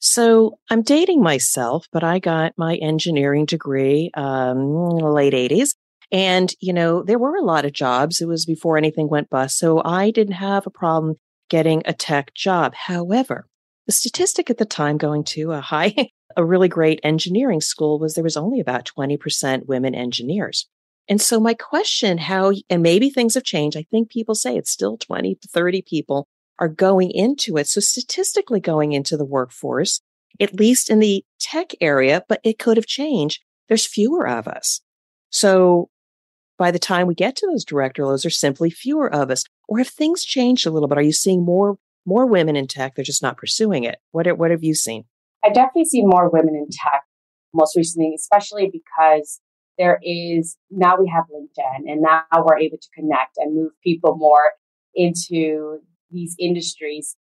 So 0.00 0.58
I'm 0.70 0.82
dating 0.82 1.22
myself, 1.22 1.86
but 1.92 2.04
I 2.04 2.18
got 2.18 2.52
my 2.56 2.76
engineering 2.76 3.46
degree 3.46 4.10
um, 4.14 4.58
late 4.98 5.32
80s. 5.32 5.70
And, 6.10 6.52
you 6.60 6.72
know, 6.72 7.02
there 7.02 7.18
were 7.18 7.36
a 7.36 7.44
lot 7.44 7.64
of 7.64 7.72
jobs. 7.72 8.20
It 8.20 8.28
was 8.28 8.46
before 8.46 8.78
anything 8.78 9.08
went 9.08 9.28
bust. 9.28 9.58
So 9.58 9.82
I 9.84 10.10
didn't 10.10 10.34
have 10.34 10.66
a 10.66 10.70
problem 10.70 11.16
getting 11.50 11.82
a 11.84 11.92
tech 11.92 12.32
job. 12.34 12.74
However, 12.74 13.46
the 13.86 13.92
statistic 13.92 14.50
at 14.50 14.58
the 14.58 14.64
time 14.64 14.98
going 14.98 15.24
to 15.24 15.52
a 15.52 15.60
high, 15.60 15.94
a 16.36 16.44
really 16.44 16.68
great 16.68 17.00
engineering 17.02 17.60
school 17.60 17.98
was 17.98 18.14
there 18.14 18.24
was 18.24 18.36
only 18.36 18.60
about 18.60 18.84
20% 18.96 19.66
women 19.66 19.94
engineers. 19.94 20.68
And 21.08 21.20
so 21.20 21.40
my 21.40 21.54
question, 21.54 22.18
how, 22.18 22.52
and 22.68 22.82
maybe 22.82 23.08
things 23.08 23.34
have 23.34 23.44
changed. 23.44 23.76
I 23.76 23.86
think 23.90 24.10
people 24.10 24.34
say 24.34 24.56
it's 24.56 24.70
still 24.70 24.98
20 24.98 25.36
to 25.36 25.48
30 25.48 25.82
people 25.82 26.28
are 26.58 26.68
going 26.68 27.10
into 27.10 27.56
it. 27.56 27.66
So 27.66 27.80
statistically 27.80 28.60
going 28.60 28.92
into 28.92 29.16
the 29.16 29.24
workforce, 29.24 30.00
at 30.40 30.54
least 30.58 30.90
in 30.90 30.98
the 30.98 31.24
tech 31.40 31.72
area, 31.80 32.24
but 32.28 32.40
it 32.44 32.58
could 32.58 32.76
have 32.76 32.86
changed. 32.86 33.40
There's 33.68 33.86
fewer 33.86 34.26
of 34.26 34.48
us. 34.48 34.80
So 35.30 35.90
by 36.58 36.70
the 36.70 36.78
time 36.78 37.06
we 37.06 37.14
get 37.14 37.36
to 37.36 37.46
those 37.46 37.64
director 37.64 38.02
roles, 38.02 38.22
there's 38.22 38.38
simply 38.38 38.70
fewer 38.70 39.12
of 39.12 39.30
us. 39.30 39.44
Or 39.68 39.78
have 39.78 39.88
things 39.88 40.24
changed 40.24 40.66
a 40.66 40.70
little 40.70 40.88
bit? 40.88 40.98
Are 40.98 41.02
you 41.02 41.12
seeing 41.12 41.44
more 41.44 41.78
more 42.06 42.26
women 42.26 42.56
in 42.56 42.66
tech? 42.66 42.94
They're 42.94 43.04
just 43.04 43.22
not 43.22 43.36
pursuing 43.36 43.84
it. 43.84 43.98
What 44.12 44.26
are, 44.26 44.34
what 44.34 44.50
have 44.50 44.64
you 44.64 44.74
seen? 44.74 45.04
I 45.44 45.50
definitely 45.50 45.84
see 45.84 46.02
more 46.02 46.30
women 46.30 46.54
in 46.54 46.66
tech 46.70 47.02
most 47.52 47.76
recently, 47.76 48.14
especially 48.14 48.70
because 48.72 49.40
there 49.78 50.00
is 50.02 50.56
now 50.70 50.96
we 50.98 51.08
have 51.14 51.24
LinkedIn 51.24 51.90
and 51.90 52.02
now 52.02 52.24
we're 52.44 52.58
able 52.58 52.78
to 52.78 52.88
connect 52.94 53.36
and 53.36 53.54
move 53.54 53.72
people 53.84 54.16
more 54.16 54.52
into 54.94 55.80
these 56.10 56.34
industries. 56.38 57.16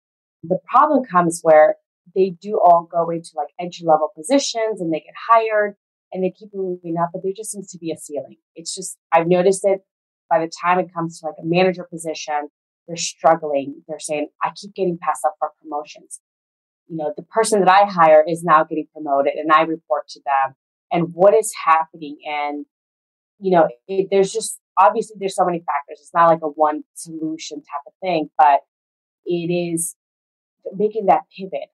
The 0.44 0.60
problem 0.70 1.04
comes 1.04 1.40
where 1.42 1.75
they 2.16 2.32
do 2.42 2.60
all 2.63 2.88
go 2.92 3.10
into 3.10 3.32
like 3.36 3.48
entry 3.60 3.86
level 3.88 4.10
positions 4.16 4.82
and 4.82 4.94
they 4.94 5.00
get 5.00 5.13
hired 5.30 5.75
and 6.12 6.24
they 6.24 6.32
keep 6.32 6.50
moving 6.54 6.96
up, 7.02 7.10
but 7.13 7.24
there 7.24 7.32
just 7.36 7.52
seems 7.52 7.72
to 7.72 7.78
be 7.78 7.92
a 7.92 7.98
ceiling. 7.98 8.38
It's 8.56 8.75
just, 8.75 8.98
I've 9.12 9.28
noticed 9.28 9.62
it 9.63 9.82
by 10.30 10.40
the 10.40 10.52
time 10.63 10.80
it 10.80 10.94
comes 10.94 11.20
to 11.20 11.28
like 11.28 11.36
a 11.40 11.46
manager 11.46 11.88
position, 11.90 12.50
they're 12.88 12.98
struggling. 12.98 13.82
They're 13.88 14.00
saying, 14.00 14.30
I 14.44 14.50
keep 14.56 14.75
getting 14.75 14.98
passed 15.02 15.24
up 15.25 15.36
for 15.40 15.50
promotions. 15.62 16.20
You 16.88 16.98
know, 16.98 17.13
the 17.16 17.24
person 17.24 17.60
that 17.60 17.70
I 17.70 17.86
hire 17.86 18.24
is 18.28 18.44
now 18.44 18.63
getting 18.63 18.88
promoted 18.94 19.34
and 19.36 19.52
I 19.52 19.62
report 19.62 20.08
to 20.10 20.22
them. 20.25 20.56
And 20.92 21.13
what 21.13 21.34
is 21.34 21.54
happening? 21.66 22.18
And, 22.25 22.66
you 23.40 23.52
know, 23.52 23.68
it, 23.88 24.10
there's 24.12 24.32
just 24.32 24.60
obviously 24.78 25.16
there's 25.20 25.36
so 25.36 25.46
many 25.46 25.60
factors. 25.60 26.00
It's 26.02 26.13
not 26.13 26.30
like 26.30 26.42
a 26.44 26.48
one 26.48 26.84
solution 26.94 27.58
type 27.60 27.82
of 27.88 27.94
thing, 28.02 28.30
but 28.38 28.60
it 29.25 29.51
is 29.51 29.96
making 30.75 31.06
that 31.08 31.22
pivot, 31.36 31.70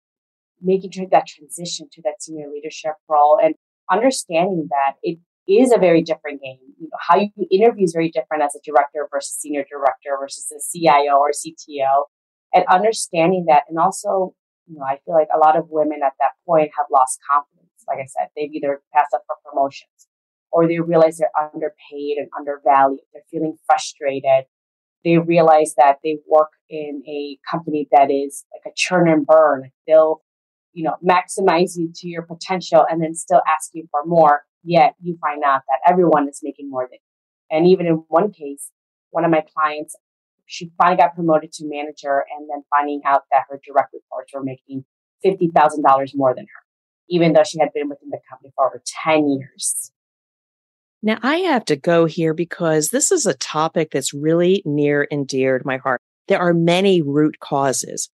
making 0.62 0.92
that 1.12 1.28
transition 1.28 1.88
to 1.92 2.02
that 2.04 2.22
senior 2.22 2.48
leadership 2.52 2.94
role 3.10 3.40
and 3.42 3.56
understanding 3.92 4.68
that 4.70 4.96
it 5.04 5.20
is 5.48 5.72
a 5.72 5.80
very 5.80 6.02
different 6.02 6.42
game. 6.42 6.60
You 6.80 6.88
know, 6.92 6.98
how 7.00 7.18
you 7.18 7.30
interview 7.52 7.86
is 7.86 7.94
very 7.94 8.10
different 8.10 8.44
as 8.44 8.56
a 8.56 8.60
director 8.64 9.08
versus 9.12 9.38
senior 9.40 9.66
director 9.70 10.18
versus 10.20 10.52
a 10.52 10.60
CIO 10.60 11.18
or 11.18 11.32
CTO. 11.32 12.06
And 12.54 12.66
understanding 12.70 13.46
that 13.48 13.64
and 13.70 13.78
also, 13.78 14.34
you 14.68 14.78
know, 14.78 14.86
I 14.86 14.98
feel 15.06 15.14
like 15.14 15.28
a 15.34 15.38
lot 15.38 15.58
of 15.58 15.66
women 15.70 16.00
at 16.06 16.14
that 16.20 16.32
point 16.46 16.72
have 16.78 16.88
lost 16.92 17.20
confidence. 17.30 17.70
Like 17.88 18.00
I 18.00 18.08
said, 18.08 18.30
they've 18.36 18.52
either 18.52 18.82
passed 18.94 19.14
up 19.14 19.24
for 19.28 19.36
promotions 19.46 20.08
or 20.52 20.68
they 20.68 20.80
realize 20.80 21.18
they're 21.18 21.30
underpaid 21.38 22.18
and 22.18 22.30
undervalued. 22.36 23.02
They're 23.14 23.24
feeling 23.30 23.58
frustrated. 23.68 24.46
They 25.06 25.20
realize 25.20 25.76
that 25.78 26.00
they 26.04 26.18
work 26.28 26.50
in 26.70 27.04
a 27.08 27.38
company 27.50 27.88
that 27.92 28.10
is 28.12 28.44
like 28.52 28.72
a 28.72 28.76
churn 28.76 29.08
and 29.08 29.26
burn. 29.26 29.72
They'll, 29.88 30.22
you 30.74 30.84
know, 30.84 30.96
maximize 31.08 31.78
you 31.78 31.92
to 31.96 32.08
your 32.08 32.24
potential 32.24 32.86
and 32.90 33.02
then 33.02 33.14
still 33.14 33.42
ask 33.48 33.70
you 33.74 33.88
for 33.92 34.04
more. 34.06 34.42
Yet 34.64 34.96
you 35.00 35.18
find 35.22 35.44
out 35.46 35.62
that 35.70 35.80
everyone 35.88 36.28
is 36.28 36.40
making 36.44 36.72
more 36.72 36.88
than 36.90 36.98
you. 36.98 37.58
And 37.58 37.68
even 37.68 37.86
in 37.86 38.04
one 38.08 38.32
case, 38.32 38.72
one 39.12 39.24
of 39.24 39.30
my 39.32 39.44
clients, 39.56 39.96
she 40.48 40.72
finally 40.78 40.98
got 40.98 41.14
promoted 41.14 41.52
to 41.54 41.66
manager 41.68 42.26
and 42.36 42.50
then 42.50 42.64
finding 42.72 43.02
out 43.06 43.22
that 43.32 43.44
her 43.50 43.62
direct 43.64 43.94
reports 43.94 44.34
were 44.34 44.44
making 44.44 44.86
$50,000 45.24 46.12
more 46.16 46.34
than 46.36 46.46
her, 46.46 46.62
even 47.10 47.34
though 47.34 47.44
she 47.44 47.60
had 47.60 47.70
been 47.74 47.90
within 47.90 48.10
the 48.10 48.20
company 48.30 48.52
for 48.56 48.68
over 48.68 48.82
10 49.04 49.30
years. 49.30 49.92
Now, 51.02 51.20
I 51.22 51.38
have 51.38 51.66
to 51.66 51.76
go 51.76 52.06
here 52.06 52.34
because 52.34 52.90
this 52.90 53.12
is 53.12 53.26
a 53.26 53.34
topic 53.36 53.92
that's 53.92 54.14
really 54.14 54.64
near 54.66 55.08
and 55.12 55.28
dear 55.28 55.60
to 55.60 55.68
my 55.68 55.78
heart. 55.78 56.02
There 56.28 56.40
are 56.40 56.54
many 56.54 57.02
root 57.02 57.40
causes. 57.40 58.10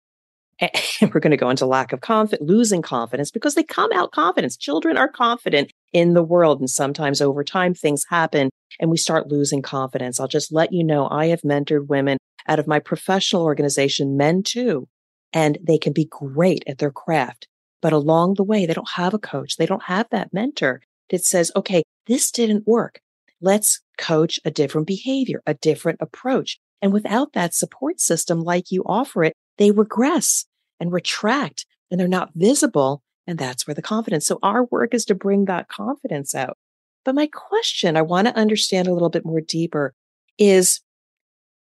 And 1.00 1.14
we're 1.14 1.20
going 1.20 1.30
to 1.30 1.38
go 1.38 1.48
into 1.48 1.64
lack 1.64 1.90
of 1.94 2.02
confidence, 2.02 2.46
losing 2.46 2.82
confidence 2.82 3.30
because 3.30 3.54
they 3.54 3.62
come 3.62 3.90
out 3.94 4.12
confidence. 4.12 4.58
Children 4.58 4.98
are 4.98 5.08
confident 5.08 5.72
in 5.94 6.12
the 6.12 6.22
world. 6.22 6.60
And 6.60 6.68
sometimes 6.68 7.22
over 7.22 7.42
time, 7.42 7.72
things 7.72 8.04
happen 8.10 8.50
and 8.78 8.90
we 8.90 8.98
start 8.98 9.28
losing 9.28 9.62
confidence. 9.62 10.20
I'll 10.20 10.28
just 10.28 10.52
let 10.52 10.72
you 10.72 10.84
know 10.84 11.08
I 11.10 11.28
have 11.28 11.40
mentored 11.40 11.88
women 11.88 12.18
out 12.46 12.58
of 12.58 12.66
my 12.66 12.78
professional 12.78 13.42
organization, 13.42 14.18
men 14.18 14.42
too, 14.42 14.86
and 15.32 15.56
they 15.62 15.78
can 15.78 15.94
be 15.94 16.04
great 16.04 16.62
at 16.66 16.76
their 16.76 16.90
craft. 16.90 17.46
But 17.80 17.92
along 17.92 18.34
the 18.34 18.44
way, 18.44 18.66
they 18.66 18.74
don't 18.74 18.90
have 18.96 19.14
a 19.14 19.18
coach. 19.18 19.56
They 19.56 19.66
don't 19.66 19.84
have 19.84 20.08
that 20.10 20.34
mentor 20.34 20.82
that 21.10 21.24
says, 21.24 21.50
okay, 21.56 21.82
this 22.10 22.32
didn't 22.32 22.66
work. 22.66 23.00
Let's 23.40 23.80
coach 23.96 24.40
a 24.44 24.50
different 24.50 24.88
behavior, 24.88 25.42
a 25.46 25.54
different 25.54 26.00
approach. 26.02 26.58
And 26.82 26.92
without 26.92 27.34
that 27.34 27.54
support 27.54 28.00
system, 28.00 28.40
like 28.40 28.72
you 28.72 28.82
offer 28.84 29.22
it, 29.22 29.34
they 29.58 29.70
regress 29.70 30.44
and 30.80 30.92
retract 30.92 31.66
and 31.88 32.00
they're 32.00 32.08
not 32.08 32.32
visible. 32.34 33.02
And 33.28 33.38
that's 33.38 33.64
where 33.64 33.76
the 33.76 33.80
confidence. 33.80 34.26
So 34.26 34.40
our 34.42 34.64
work 34.64 34.92
is 34.92 35.04
to 35.04 35.14
bring 35.14 35.44
that 35.44 35.68
confidence 35.68 36.34
out. 36.34 36.58
But 37.04 37.14
my 37.14 37.28
question 37.32 37.96
I 37.96 38.02
want 38.02 38.26
to 38.26 38.36
understand 38.36 38.88
a 38.88 38.92
little 38.92 39.08
bit 39.08 39.24
more 39.24 39.40
deeper 39.40 39.94
is 40.36 40.80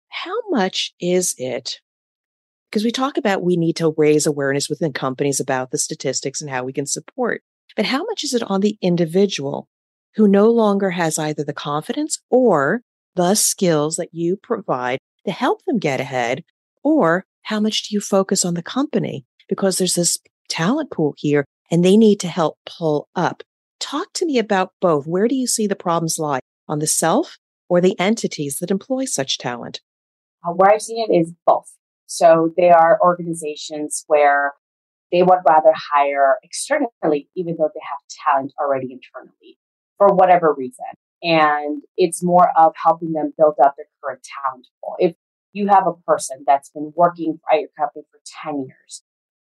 how 0.08 0.36
much 0.50 0.94
is 1.02 1.36
it? 1.38 1.82
Because 2.70 2.86
we 2.86 2.92
talk 2.92 3.18
about 3.18 3.44
we 3.44 3.58
need 3.58 3.76
to 3.76 3.94
raise 3.98 4.26
awareness 4.26 4.70
within 4.70 4.94
companies 4.94 5.42
about 5.42 5.72
the 5.72 5.78
statistics 5.78 6.40
and 6.40 6.50
how 6.50 6.64
we 6.64 6.72
can 6.72 6.86
support. 6.86 7.42
But 7.76 7.86
how 7.86 8.06
much 8.06 8.24
is 8.24 8.34
it 8.34 8.44
on 8.44 8.62
the 8.62 8.78
individual 8.82 9.68
who 10.20 10.28
no 10.28 10.52
longer 10.52 10.90
has 10.90 11.18
either 11.18 11.46
the 11.46 11.54
confidence 11.54 12.22
or 12.30 12.82
the 13.16 13.36
skills 13.36 13.96
that 13.96 14.10
you 14.12 14.36
provide 14.36 15.00
to 15.26 15.32
help 15.32 15.64
them 15.64 15.80
get 15.80 16.02
ahead? 16.02 16.44
Or 16.84 17.24
how 17.44 17.62
much 17.62 17.88
do 17.88 17.96
you 17.96 18.02
focus 18.02 18.44
on 18.44 18.54
the 18.54 18.62
company? 18.62 19.26
Because 19.48 19.78
there's 19.78 19.96
this 19.96 20.18
talent 20.50 20.92
pool 20.92 21.14
here 21.18 21.46
and 21.72 21.86
they 21.86 21.96
need 21.96 22.20
to 22.20 22.28
help 22.28 22.58
pull 22.66 23.08
up. 23.16 23.44
Talk 23.80 24.12
to 24.16 24.26
me 24.26 24.38
about 24.38 24.74
both. 24.82 25.08
Where 25.08 25.30
do 25.30 25.36
you 25.36 25.48
see 25.48 25.68
the 25.68 25.76
problems 25.78 26.20
lie 26.20 26.42
on 26.68 26.80
the 26.80 26.88
self 26.88 27.38
or 27.70 27.80
the 27.80 27.98
entities 27.98 28.58
that 28.58 28.72
employ 28.72 29.06
such 29.06 29.38
talent? 29.38 29.80
Uh, 30.46 30.52
where 30.52 30.74
I've 30.74 30.82
seen 30.82 31.06
it 31.10 31.16
is 31.16 31.32
both. 31.46 31.72
So 32.08 32.54
there 32.58 32.76
are 32.76 33.00
organizations 33.02 34.04
where 34.08 34.52
they 35.14 35.24
would 35.24 35.40
rather 35.48 35.72
hire 35.94 36.40
externally, 36.44 37.30
even 37.38 37.56
though 37.58 37.70
they 37.74 37.82
have 37.90 38.26
talent 38.26 38.52
already 38.60 38.92
internally 38.92 39.58
for 40.00 40.08
whatever 40.16 40.56
reason. 40.58 40.86
And 41.22 41.84
it's 41.98 42.24
more 42.24 42.50
of 42.58 42.74
helping 42.82 43.12
them 43.12 43.34
build 43.38 43.56
up 43.64 43.76
their 43.78 43.86
current 44.02 44.26
talent 44.44 44.66
pool. 44.82 44.96
If 44.98 45.16
you 45.54 45.68
have 45.68 45.86
a 45.86 45.94
person 46.08 46.44
that's 46.48 46.70
been 46.70 46.92
working 46.96 47.40
at 47.52 47.60
your 47.60 47.70
company 47.78 48.06
for 48.10 48.20
10 48.44 48.66
years, 48.66 49.04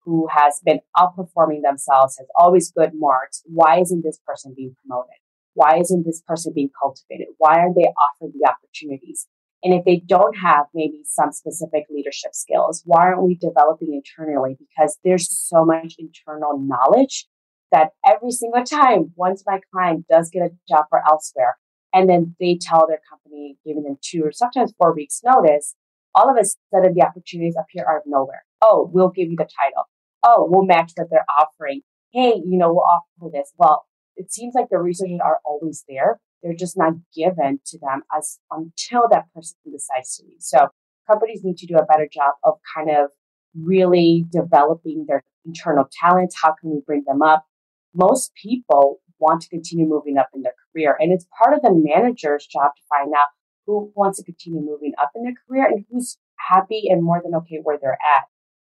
who 0.05 0.27
has 0.33 0.61
been 0.65 0.81
outperforming 0.97 1.61
themselves, 1.63 2.17
has 2.19 2.27
always 2.35 2.73
good 2.73 2.93
marks, 2.95 3.43
why 3.47 3.79
isn't 3.81 4.03
this 4.03 4.19
person 4.27 4.55
being 4.57 4.75
promoted? 4.81 5.15
Why 5.55 5.79
isn't 5.79 6.07
this 6.07 6.23
person 6.27 6.53
being 6.55 6.71
cultivated? 6.81 7.27
Why 7.39 7.59
aren't 7.59 7.77
they 7.77 7.93
offered 8.01 8.33
the 8.33 8.49
opportunities? 8.49 9.27
And 9.63 9.75
if 9.75 9.85
they 9.85 10.03
don't 10.07 10.39
have 10.39 10.67
maybe 10.73 11.03
some 11.05 11.33
specific 11.33 11.85
leadership 11.91 12.35
skills, 12.35 12.83
why 12.87 13.09
aren't 13.09 13.23
we 13.23 13.35
developing 13.35 13.93
internally? 13.93 14.57
Because 14.59 14.99
there's 15.05 15.31
so 15.31 15.67
much 15.67 15.97
internal 15.99 16.59
knowledge 16.59 17.27
that 17.73 17.91
every 18.07 18.31
single 18.31 18.65
time, 18.65 19.13
once 19.17 19.45
my 19.47 19.61
client 19.73 20.07
does 20.09 20.31
get 20.31 20.43
a 20.43 20.51
job 20.69 20.87
for 20.91 21.03
elsewhere, 21.09 21.57
and 21.93 22.09
then 22.09 22.35
they 22.41 22.59
tell 22.61 22.87
their 22.87 23.01
company, 23.09 23.57
giving 23.65 23.83
them 23.83 23.99
two 24.01 24.23
or 24.25 24.33
sometimes 24.33 24.73
four 24.79 24.95
weeks 24.95 25.21
notice, 25.25 25.75
all 26.15 26.31
of 26.31 26.37
a 26.37 26.45
sudden 26.45 26.95
the 26.95 27.05
opportunities 27.05 27.57
appear 27.59 27.85
out 27.89 27.99
of 27.99 28.03
nowhere. 28.07 28.45
Oh, 28.63 28.91
we'll 28.93 29.11
give 29.11 29.31
you 29.31 29.37
the 29.37 29.49
title. 29.61 29.85
Oh, 30.23 30.47
we'll 30.51 30.67
match 30.67 30.93
what 30.97 31.09
they're 31.11 31.25
offering. 31.39 31.83
Hey, 32.13 32.35
you 32.45 32.59
know, 32.59 32.73
we'll 32.73 32.85
offer 32.85 33.31
this. 33.33 33.53
Well, 33.57 33.87
it 34.17 34.33
seems 34.33 34.55
like 34.55 34.67
the 34.71 34.79
resources 34.79 35.21
are 35.25 35.39
always 35.45 35.85
there, 35.89 36.21
they're 36.43 36.55
just 36.55 36.77
not 36.77 36.95
given 37.15 37.61
to 37.67 37.79
them 37.79 38.03
as 38.17 38.39
until 38.51 39.09
that 39.11 39.27
person 39.35 39.57
decides 39.71 40.17
to 40.17 40.25
leave. 40.25 40.41
So 40.41 40.69
companies 41.09 41.41
need 41.43 41.59
to 41.59 41.67
do 41.67 41.77
a 41.77 41.85
better 41.85 42.09
job 42.11 42.35
of 42.45 42.55
kind 42.75 42.91
of 42.91 43.11
really 43.55 44.27
developing 44.31 45.07
their 45.09 45.25
internal 45.45 45.89
talents. 46.01 46.37
How 46.41 46.55
can 46.61 46.71
we 46.71 46.81
bring 46.87 47.05
them 47.07 47.23
up? 47.23 47.45
Most 47.95 48.33
people 48.41 49.01
want 49.19 49.43
to 49.43 49.49
continue 49.49 49.87
moving 49.87 50.17
up 50.19 50.29
in 50.35 50.43
their 50.43 50.55
career. 50.73 50.97
And 50.99 51.13
it's 51.13 51.27
part 51.43 51.55
of 51.55 51.63
the 51.63 51.73
manager's 51.73 52.47
job 52.47 52.73
to 52.75 52.83
find 52.89 53.13
out 53.15 53.29
who 53.67 53.93
wants 53.95 54.19
to 54.19 54.25
continue 54.25 54.61
moving 54.61 54.93
up 55.01 55.11
in 55.15 55.23
their 55.23 55.35
career 55.47 55.67
and 55.67 55.85
who's 55.91 56.19
happy 56.37 56.85
and 56.89 57.03
more 57.03 57.21
than 57.23 57.35
okay 57.35 57.61
where 57.63 57.79
they're 57.81 57.93
at. 57.93 58.25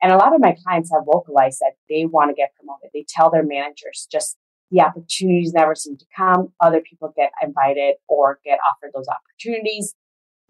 And 0.03 0.13
a 0.13 0.17
lot 0.17 0.35
of 0.35 0.41
my 0.41 0.55
clients 0.63 0.91
have 0.93 1.07
vocalized 1.07 1.61
that 1.61 1.75
they 1.89 2.05
want 2.05 2.31
to 2.31 2.35
get 2.35 2.53
promoted. 2.57 2.91
They 2.93 3.07
tell 3.09 3.31
their 3.31 3.43
managers 3.43 4.07
just 4.11 4.37
the 4.71 4.81
opportunities 4.81 5.53
never 5.55 5.75
seem 5.75 5.97
to 5.97 6.07
come. 6.17 6.53
Other 6.61 6.81
people 6.81 7.13
get 7.17 7.31
invited 7.43 7.97
or 8.09 8.41
get 8.45 8.59
offered 8.69 8.91
those 8.95 9.09
opportunities. 9.09 9.95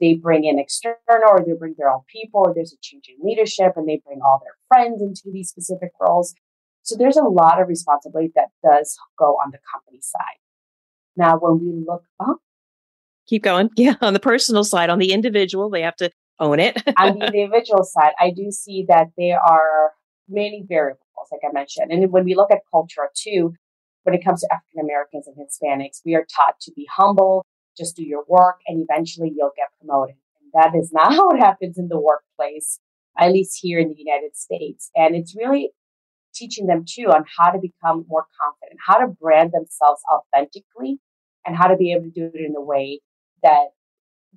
They 0.00 0.14
bring 0.14 0.44
in 0.44 0.58
external 0.58 0.96
or 1.28 1.40
they 1.46 1.52
bring 1.52 1.74
their 1.78 1.90
own 1.90 2.02
people 2.10 2.42
or 2.44 2.52
there's 2.54 2.72
a 2.72 2.80
change 2.82 3.04
in 3.08 3.24
leadership 3.24 3.74
and 3.76 3.88
they 3.88 4.02
bring 4.04 4.20
all 4.24 4.40
their 4.42 4.56
friends 4.68 5.00
into 5.00 5.30
these 5.32 5.50
specific 5.50 5.90
roles. 6.00 6.34
So 6.84 6.96
there's 6.98 7.16
a 7.16 7.24
lot 7.24 7.60
of 7.60 7.68
responsibility 7.68 8.30
that 8.36 8.48
does 8.62 8.96
go 9.18 9.36
on 9.42 9.50
the 9.50 9.58
company 9.72 10.00
side. 10.02 10.38
Now, 11.16 11.38
when 11.38 11.58
we 11.58 11.84
look 11.86 12.04
up, 12.20 12.38
keep 13.26 13.42
going. 13.42 13.70
Yeah. 13.76 13.94
On 14.02 14.12
the 14.12 14.20
personal 14.20 14.64
side, 14.64 14.90
on 14.90 14.98
the 14.98 15.12
individual, 15.12 15.70
they 15.70 15.82
have 15.82 15.96
to 15.96 16.10
own 16.38 16.60
it. 16.60 16.82
on 16.98 17.18
the 17.18 17.26
individual 17.26 17.84
side, 17.84 18.12
I 18.20 18.30
do 18.30 18.50
see 18.50 18.84
that 18.88 19.08
there 19.16 19.40
are 19.40 19.92
many 20.28 20.64
variables, 20.68 21.00
like 21.32 21.40
I 21.42 21.52
mentioned. 21.52 21.90
And 21.90 22.12
when 22.12 22.24
we 22.24 22.34
look 22.34 22.50
at 22.50 22.60
culture 22.70 23.08
too, 23.16 23.54
when 24.02 24.14
it 24.14 24.22
comes 24.22 24.42
to 24.42 24.48
African 24.52 24.80
Americans 24.80 25.26
and 25.26 25.36
Hispanics, 25.36 26.02
we 26.04 26.14
are 26.14 26.26
taught 26.36 26.60
to 26.60 26.72
be 26.76 26.86
humble, 26.94 27.46
just 27.78 27.96
do 27.96 28.04
your 28.04 28.24
work, 28.28 28.56
and 28.66 28.86
eventually 28.86 29.32
you'll 29.34 29.52
get 29.56 29.68
promoted. 29.80 30.16
And 30.42 30.52
that 30.52 30.78
is 30.78 30.92
not 30.92 31.14
how 31.14 31.30
it 31.30 31.40
happens 31.40 31.78
in 31.78 31.88
the 31.88 31.98
workplace, 31.98 32.78
at 33.18 33.32
least 33.32 33.58
here 33.62 33.78
in 33.78 33.88
the 33.88 33.98
United 33.98 34.36
States. 34.36 34.90
And 34.94 35.16
it's 35.16 35.34
really 35.34 35.70
teaching 36.34 36.66
them 36.66 36.84
too 36.88 37.06
on 37.08 37.24
how 37.38 37.50
to 37.50 37.58
become 37.58 38.04
more 38.08 38.26
confident, 38.40 38.80
how 38.86 38.98
to 38.98 39.06
brand 39.06 39.52
themselves 39.52 40.02
authentically, 40.12 40.98
and 41.46 41.56
how 41.56 41.68
to 41.68 41.76
be 41.76 41.92
able 41.92 42.04
to 42.04 42.10
do 42.10 42.30
it 42.32 42.44
in 42.44 42.54
a 42.56 42.60
way 42.60 43.00
that 43.42 43.68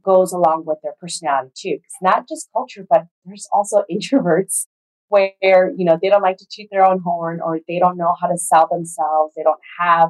goes 0.04 0.32
along 0.32 0.64
with 0.66 0.78
their 0.84 0.94
personality 1.00 1.52
too. 1.56 1.78
It's 1.84 2.02
not 2.02 2.28
just 2.28 2.50
culture, 2.54 2.86
but 2.90 3.06
there's 3.26 3.48
also 3.52 3.84
introverts 3.92 4.68
where, 5.10 5.72
you 5.76 5.86
know, 5.86 5.98
they 6.02 6.10
don't 6.10 6.22
like 6.22 6.38
to 6.38 6.48
toot 6.52 6.68
their 6.70 6.86
own 6.86 7.00
horn 7.00 7.40
or 7.44 7.60
they 7.68 7.80
don't 7.80 7.98
know 7.98 8.14
how 8.20 8.28
to 8.28 8.38
sell 8.38 8.68
themselves. 8.70 9.34
They 9.36 9.44
don't 9.44 9.60
have 9.80 10.10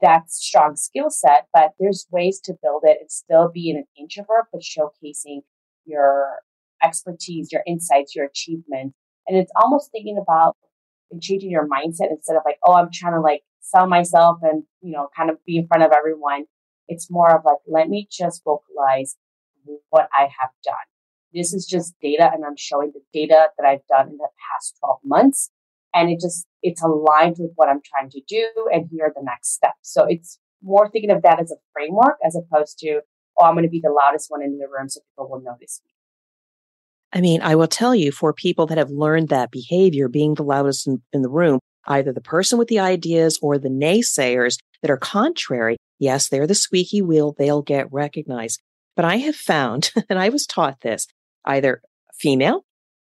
that 0.00 0.30
strong 0.30 0.76
skill 0.76 1.10
set, 1.10 1.46
but 1.52 1.72
there's 1.80 2.06
ways 2.10 2.40
to 2.44 2.54
build 2.62 2.82
it 2.84 2.98
and 3.00 3.10
still 3.10 3.50
be 3.52 3.70
an 3.70 3.84
introvert, 3.98 4.46
but 4.52 4.62
showcasing 4.62 5.40
your 5.84 6.38
expertise, 6.82 7.50
your 7.50 7.62
insights, 7.66 8.14
your 8.14 8.26
achievements. 8.26 8.96
And 9.26 9.36
it's 9.36 9.52
almost 9.60 9.90
thinking 9.90 10.18
about 10.20 10.56
changing 11.18 11.50
your 11.50 11.66
mindset 11.66 12.10
instead 12.10 12.36
of 12.36 12.42
like, 12.44 12.58
oh, 12.64 12.74
I'm 12.74 12.90
trying 12.92 13.14
to 13.14 13.20
like 13.20 13.42
sell 13.60 13.86
myself 13.86 14.38
and, 14.42 14.64
you 14.82 14.92
know, 14.92 15.08
kind 15.16 15.30
of 15.30 15.44
be 15.44 15.56
in 15.56 15.66
front 15.66 15.82
of 15.82 15.92
everyone. 15.92 16.44
It's 16.88 17.10
more 17.10 17.34
of 17.34 17.44
like, 17.44 17.58
let 17.66 17.88
me 17.88 18.08
just 18.10 18.42
vocalize 18.44 19.16
what 19.90 20.08
I 20.16 20.22
have 20.22 20.50
done. 20.64 20.74
This 21.32 21.52
is 21.52 21.66
just 21.66 21.94
data 22.02 22.30
and 22.32 22.44
I'm 22.44 22.56
showing 22.56 22.92
the 22.92 23.02
data 23.12 23.48
that 23.56 23.66
I've 23.66 23.86
done 23.88 24.08
in 24.08 24.16
the 24.16 24.28
past 24.52 24.76
12 24.80 24.98
months. 25.04 25.50
And 25.94 26.10
it 26.10 26.20
just, 26.20 26.46
it's 26.62 26.82
aligned 26.82 27.36
with 27.38 27.52
what 27.56 27.68
I'm 27.68 27.80
trying 27.84 28.10
to 28.10 28.20
do. 28.28 28.46
And 28.72 28.88
here 28.90 29.06
are 29.06 29.12
the 29.14 29.24
next 29.24 29.54
steps. 29.54 29.78
So 29.82 30.06
it's 30.08 30.38
more 30.62 30.88
thinking 30.90 31.10
of 31.10 31.22
that 31.22 31.40
as 31.40 31.50
a 31.50 31.56
framework 31.72 32.16
as 32.24 32.36
opposed 32.36 32.78
to, 32.80 33.00
oh, 33.38 33.44
I'm 33.44 33.54
going 33.54 33.64
to 33.64 33.70
be 33.70 33.80
the 33.82 33.92
loudest 33.92 34.30
one 34.30 34.42
in 34.42 34.58
the 34.58 34.66
room 34.66 34.88
so 34.88 35.00
people 35.10 35.30
will 35.30 35.40
notice 35.40 35.80
me. 35.84 35.90
I 37.12 37.20
mean, 37.20 37.42
I 37.42 37.56
will 37.56 37.66
tell 37.66 37.94
you 37.94 38.12
for 38.12 38.32
people 38.32 38.66
that 38.66 38.78
have 38.78 38.90
learned 38.90 39.28
that 39.28 39.50
behavior, 39.50 40.08
being 40.08 40.34
the 40.34 40.44
loudest 40.44 40.86
in, 40.86 41.02
in, 41.12 41.22
the 41.22 41.28
room, 41.28 41.58
either 41.86 42.12
the 42.12 42.20
person 42.20 42.58
with 42.58 42.68
the 42.68 42.78
ideas 42.78 43.38
or 43.42 43.58
the 43.58 43.68
naysayers 43.68 44.58
that 44.82 44.90
are 44.90 44.96
contrary, 44.96 45.76
yes, 45.98 46.28
they're 46.28 46.46
the 46.46 46.54
squeaky 46.54 47.02
wheel, 47.02 47.34
they'll 47.36 47.62
get 47.62 47.92
recognized. 47.92 48.60
But 48.94 49.04
I 49.04 49.16
have 49.16 49.36
found, 49.36 49.92
and 50.08 50.18
I 50.18 50.28
was 50.28 50.46
taught 50.46 50.80
this, 50.82 51.06
either 51.44 51.82
female, 52.14 52.64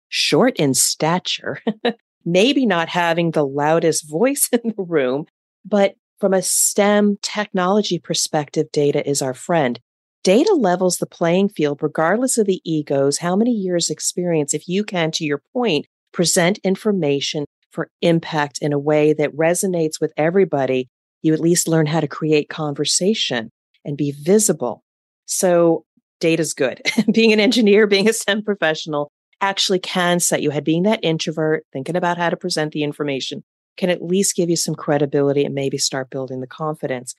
short 0.08 0.56
in 0.56 0.72
stature, 0.74 1.60
maybe 2.24 2.66
not 2.66 2.88
having 2.88 3.30
the 3.30 3.46
loudest 3.46 4.08
voice 4.08 4.48
in 4.64 4.74
the 4.76 4.82
room, 4.82 5.26
but 5.64 5.94
from 6.18 6.34
a 6.34 6.42
STEM 6.42 7.18
technology 7.22 7.98
perspective, 7.98 8.70
data 8.72 9.08
is 9.08 9.22
our 9.22 9.34
friend. 9.34 9.80
Data 10.22 10.52
levels 10.52 10.98
the 10.98 11.06
playing 11.06 11.48
field 11.48 11.82
regardless 11.82 12.36
of 12.36 12.46
the 12.46 12.60
egos, 12.64 13.18
how 13.18 13.34
many 13.34 13.52
years 13.52 13.88
experience, 13.88 14.52
if 14.52 14.68
you 14.68 14.84
can, 14.84 15.10
to 15.12 15.24
your 15.24 15.42
point, 15.54 15.86
present 16.12 16.58
information 16.58 17.46
for 17.70 17.90
impact 18.02 18.58
in 18.60 18.72
a 18.72 18.78
way 18.78 19.12
that 19.14 19.34
resonates 19.34 20.00
with 20.00 20.12
everybody, 20.16 20.88
you 21.22 21.32
at 21.32 21.40
least 21.40 21.68
learn 21.68 21.86
how 21.86 22.00
to 22.00 22.08
create 22.08 22.48
conversation 22.48 23.50
and 23.84 23.96
be 23.96 24.10
visible. 24.10 24.82
So 25.26 25.84
data's 26.18 26.52
good. 26.52 26.82
being 27.12 27.32
an 27.32 27.40
engineer, 27.40 27.86
being 27.86 28.08
a 28.08 28.12
STEM 28.12 28.42
professional 28.42 29.10
actually 29.40 29.78
can 29.78 30.20
set 30.20 30.42
you 30.42 30.50
ahead. 30.50 30.64
Being 30.64 30.82
that 30.82 31.00
introvert, 31.02 31.64
thinking 31.72 31.96
about 31.96 32.18
how 32.18 32.28
to 32.28 32.36
present 32.36 32.72
the 32.72 32.82
information 32.82 33.42
can 33.76 33.88
at 33.88 34.02
least 34.02 34.36
give 34.36 34.50
you 34.50 34.56
some 34.56 34.74
credibility 34.74 35.44
and 35.44 35.54
maybe 35.54 35.78
start 35.78 36.10
building 36.10 36.40
the 36.40 36.46
confidence. 36.46 37.14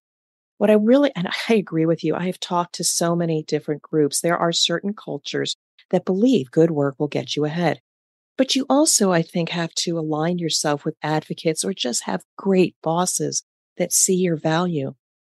What 0.61 0.69
I 0.69 0.73
really, 0.73 1.11
and 1.15 1.27
I 1.49 1.55
agree 1.55 1.87
with 1.87 2.03
you, 2.03 2.13
I 2.13 2.27
have 2.27 2.39
talked 2.39 2.75
to 2.75 2.83
so 2.83 3.15
many 3.15 3.41
different 3.41 3.81
groups. 3.81 4.21
There 4.21 4.37
are 4.37 4.51
certain 4.51 4.93
cultures 4.93 5.55
that 5.89 6.05
believe 6.05 6.51
good 6.51 6.69
work 6.69 6.97
will 6.99 7.07
get 7.07 7.35
you 7.35 7.45
ahead. 7.45 7.81
But 8.37 8.55
you 8.55 8.67
also, 8.69 9.11
I 9.11 9.23
think, 9.23 9.49
have 9.49 9.73
to 9.77 9.97
align 9.97 10.37
yourself 10.37 10.85
with 10.85 10.93
advocates 11.01 11.65
or 11.65 11.73
just 11.73 12.03
have 12.03 12.21
great 12.37 12.75
bosses 12.83 13.41
that 13.77 13.91
see 13.91 14.13
your 14.13 14.35
value. 14.35 14.93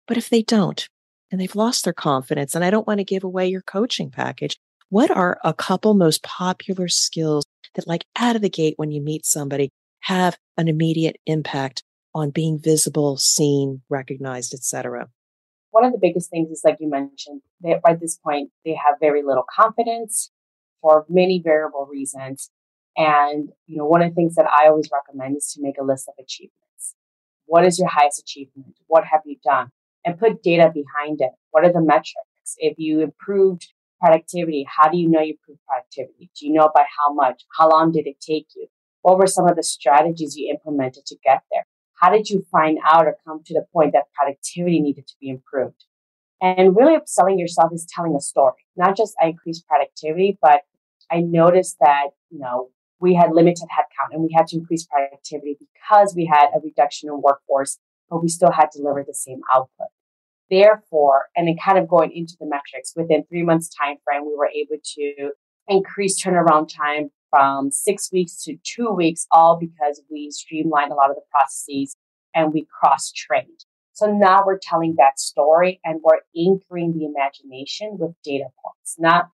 But 0.08 0.18
if 0.18 0.28
they 0.28 0.42
don't, 0.42 0.90
and 1.32 1.40
they've 1.40 1.56
lost 1.56 1.84
their 1.84 1.94
confidence, 1.94 2.56
and 2.56 2.66
I 2.66 2.72
don't 2.72 2.88
want 2.88 2.98
to 2.98 3.04
give 3.04 3.24
away 3.24 3.48
your 3.48 3.62
coaching 3.62 4.10
package, 4.10 4.58
what 4.90 5.12
are 5.12 5.40
a 5.44 5.54
couple 5.54 5.94
most 5.94 6.24
popular 6.24 6.88
skills 6.88 7.46
that, 7.76 7.88
like 7.88 8.08
out 8.16 8.36
of 8.36 8.42
the 8.42 8.50
gate, 8.50 8.74
when 8.78 8.90
you 8.90 9.04
meet 9.04 9.28
somebody, 9.28 9.70
have 10.00 10.40
an 10.58 10.68
immediate 10.68 11.18
impact 11.28 11.84
on 12.14 12.30
being 12.30 12.60
visible, 12.60 13.18
seen, 13.18 13.82
recognized, 13.90 14.54
etc. 14.54 15.08
One 15.72 15.86
of 15.86 15.94
the 15.94 16.00
biggest 16.02 16.30
things 16.30 16.50
is, 16.50 16.62
like 16.66 16.78
you 16.80 16.90
mentioned, 16.90 17.42
that 17.62 17.80
at 17.88 18.00
this 18.00 18.18
point 18.18 18.52
they 18.66 18.76
have 18.76 18.96
very 19.00 19.24
little 19.24 19.46
confidence 19.56 20.32
for 20.82 21.06
many 21.10 21.42
variable 21.44 21.88
reasons. 21.90 22.50
And 22.98 23.50
you 23.68 23.78
know, 23.78 23.86
one 23.86 24.02
of 24.02 24.10
the 24.10 24.16
things 24.16 24.36
that 24.36 24.48
I 24.48 24.68
always 24.68 24.90
recommend 24.92 25.38
is 25.38 25.52
to 25.54 25.62
make 25.62 25.76
a 25.80 25.84
list 25.84 26.10
of 26.10 26.16
achievements. 26.20 26.96
What 27.46 27.66
is 27.66 27.80
your 27.80 27.88
highest 27.88 28.20
achievement? 28.20 28.76
What 28.88 29.06
have 29.06 29.22
you 29.26 29.38
done? 29.44 29.72
And 30.04 30.20
put 30.20 30.44
data 30.44 30.72
behind 30.74 31.22
it. 31.22 31.32
What 31.52 31.64
are 31.64 31.72
the 31.72 31.82
metrics? 31.82 32.56
If 32.58 32.78
you 32.78 33.02
improved 33.02 33.68
productivity, 34.02 34.66
how 34.68 34.90
do 34.90 34.98
you 34.98 35.10
know 35.10 35.22
you 35.22 35.36
improved 35.40 35.62
productivity? 35.68 36.32
Do 36.38 36.48
you 36.48 36.54
know 36.54 36.70
by 36.74 36.86
how 37.00 37.14
much? 37.14 37.44
How 37.58 37.70
long 37.70 37.92
did 37.92 38.08
it 38.08 38.20
take 38.20 38.48
you? 38.56 38.68
What 39.04 39.18
were 39.18 39.28
some 39.28 39.48
of 39.48 39.56
the 39.56 39.64
strategies 39.64 40.36
you 40.36 40.52
implemented 40.52 41.06
to 41.06 41.16
get 41.24 41.44
there? 41.52 41.66
How 42.02 42.10
did 42.10 42.30
you 42.30 42.44
find 42.52 42.80
out 42.84 43.06
or 43.06 43.16
come 43.26 43.42
to 43.46 43.54
the 43.54 43.66
point 43.72 43.94
that 43.94 44.12
productivity 44.14 44.82
needed 44.82 45.06
to 45.08 45.14
be 45.22 45.30
improved? 45.30 45.86
And 46.42 46.76
really 46.76 46.98
upselling 46.98 47.40
yourself 47.40 47.72
is 47.72 47.88
telling 47.96 48.16
a 48.16 48.20
story, 48.20 48.66
not 48.76 48.98
just 48.98 49.14
I 49.22 49.28
increased 49.28 49.68
productivity, 49.68 50.40
but 50.42 50.62
I 51.12 51.20
noticed 51.20 51.78
that, 51.80 52.08
you 52.32 52.40
know, 52.40 52.70
we 53.00 53.14
had 53.14 53.32
limited 53.32 53.68
headcount 53.68 54.14
and 54.14 54.24
we 54.24 54.34
had 54.36 54.48
to 54.48 54.58
increase 54.58 54.88
productivity 54.88 55.58
because 55.60 56.16
we 56.16 56.26
had 56.26 56.48
a 56.56 56.60
reduction 56.64 57.10
in 57.10 57.22
workforce, 57.22 57.78
but 58.10 58.24
we 58.24 58.30
still 58.30 58.52
had 58.52 58.72
to 58.72 58.80
deliver 58.80 59.04
the 59.06 59.14
same 59.14 59.42
output. 59.54 59.88
Therefore, 60.50 61.26
and 61.36 61.48
then 61.48 61.56
kind 61.64 61.78
of 61.78 61.88
going 61.88 62.12
into 62.14 62.36
the 62.40 62.48
metrics 62.48 62.94
within 62.96 63.24
three 63.26 63.44
months 63.44 63.70
time 63.70 63.98
frame, 64.04 64.26
we 64.26 64.36
were 64.36 64.50
able 64.50 64.82
to 64.96 65.32
increase 65.68 66.22
turnaround 66.22 66.68
time 66.76 67.12
from 67.32 67.72
six 67.72 68.12
weeks 68.12 68.44
to 68.44 68.58
two 68.64 68.92
weeks, 68.92 69.26
all 69.32 69.58
because 69.60 70.04
we 70.12 70.30
streamlined 70.30 70.92
a 70.92 70.96
lot 70.96 71.10
of 71.10 71.16
the 71.16 71.24
processes 71.32 71.96
and 72.36 72.54
we 72.54 72.68
cross 72.80 73.12
trained. 73.12 73.66
So 73.94 74.06
now 74.06 74.44
we're 74.46 74.60
telling 74.62 74.96
that 74.98 75.20
story 75.20 75.80
and 75.84 76.02
we're 76.04 76.20
anchoring 76.38 76.94
the 76.94 77.06
imagination 77.06 77.98
with 78.00 78.12
data 78.24 78.46
points, 78.64 78.96
not 79.00 79.30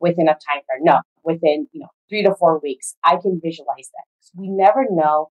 within 0.00 0.28
a 0.28 0.32
time 0.32 0.62
frame. 0.66 0.84
No, 0.84 1.00
within, 1.24 1.66
you 1.72 1.80
know, 1.80 1.88
three 2.08 2.22
to 2.22 2.34
four 2.34 2.58
weeks, 2.58 2.94
I 3.04 3.16
can 3.16 3.40
visualize 3.42 3.90
that. 3.94 4.38
We 4.40 4.48
never 4.48 4.86
know 4.90 5.30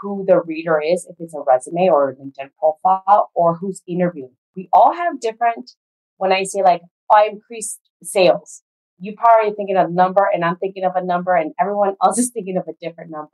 who 0.00 0.24
the 0.26 0.40
reader 0.40 0.80
is, 0.80 1.06
if 1.08 1.16
it's 1.18 1.34
a 1.34 1.40
resume 1.46 1.88
or 1.88 2.10
a 2.10 2.16
LinkedIn 2.16 2.50
profile 2.58 3.30
or 3.34 3.56
who's 3.56 3.82
interviewing. 3.88 4.36
We 4.56 4.68
all 4.72 4.92
have 4.92 5.20
different, 5.20 5.72
when 6.18 6.32
I 6.32 6.44
say 6.44 6.62
like, 6.62 6.82
oh, 7.10 7.16
I 7.16 7.28
increased 7.30 7.80
sales, 8.02 8.62
you 8.98 9.14
probably 9.16 9.52
thinking 9.54 9.76
of 9.76 9.88
a 9.88 9.92
number 9.92 10.28
and 10.32 10.44
I'm 10.44 10.56
thinking 10.56 10.84
of 10.84 10.92
a 10.96 11.04
number 11.04 11.34
and 11.34 11.52
everyone 11.60 11.96
else 12.02 12.18
is 12.18 12.30
thinking 12.30 12.56
of 12.56 12.64
a 12.68 12.74
different 12.80 13.10
number. 13.10 13.30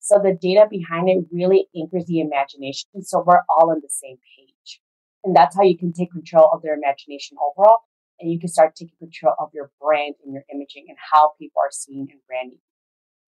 So 0.00 0.18
the 0.22 0.36
data 0.40 0.66
behind 0.68 1.08
it 1.08 1.24
really 1.30 1.66
anchors 1.76 2.06
the 2.06 2.20
imagination. 2.20 2.88
So 3.02 3.22
we're 3.24 3.42
all 3.48 3.70
on 3.70 3.80
the 3.82 3.90
same 3.90 4.16
page. 4.16 4.80
And 5.24 5.36
that's 5.36 5.54
how 5.54 5.62
you 5.62 5.76
can 5.76 5.92
take 5.92 6.12
control 6.12 6.50
of 6.52 6.62
their 6.62 6.74
imagination 6.74 7.36
overall. 7.36 7.80
And 8.18 8.32
you 8.32 8.40
can 8.40 8.48
start 8.48 8.74
taking 8.74 8.96
control 8.98 9.34
of 9.38 9.50
your 9.52 9.70
brand 9.80 10.14
and 10.24 10.32
your 10.32 10.44
imaging 10.52 10.86
and 10.88 10.96
how 11.12 11.32
people 11.38 11.60
are 11.62 11.70
seeing 11.70 12.08
and 12.10 12.20
branding. 12.26 12.58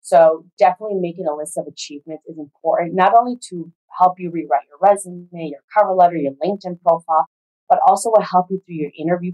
So 0.01 0.47
definitely 0.59 0.99
making 1.01 1.27
a 1.27 1.35
list 1.35 1.59
of 1.59 1.67
achievements 1.67 2.25
is 2.27 2.39
important, 2.39 2.95
not 2.95 3.13
only 3.19 3.37
to 3.51 3.71
help 3.99 4.15
you 4.19 4.31
rewrite 4.31 4.67
your 4.69 4.79
resume, 4.81 5.29
your 5.33 5.61
cover 5.77 5.93
letter, 5.93 6.17
your 6.17 6.33
LinkedIn 6.43 6.81
profile, 6.81 7.27
but 7.69 7.79
also 7.87 8.11
will 8.11 8.23
help 8.23 8.47
you 8.51 8.63
through 8.65 8.77
your 8.77 8.91
interview 8.99 9.33